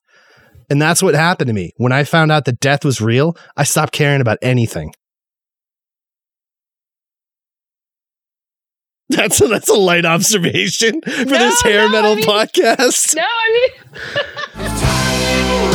And 0.70 0.80
that's 0.80 1.03
what 1.03 1.14
happened 1.14 1.49
to 1.49 1.55
me. 1.55 1.72
When 1.76 1.93
i 1.93 2.05
found 2.05 2.32
out 2.32 2.45
that 2.47 2.61
death 2.61 2.85
was 2.85 3.01
real 3.01 3.37
i 3.57 3.64
stopped 3.64 3.93
caring 3.93 4.20
about 4.20 4.39
anything 4.43 4.93
That's 9.11 9.41
a, 9.43 9.49
that's 9.49 9.69
a 9.69 9.75
light 9.75 10.07
observation 10.07 11.01
for 11.03 11.25
No, 11.27 11.39
this 11.39 11.61
hair 11.63 11.87
no, 11.87 11.93
metal 11.93 12.13
I 12.13 12.15
mean- 12.17 12.25
podcast. 12.25 13.15
No, 13.15 13.23
I 13.23 13.71
mean, 14.57 15.71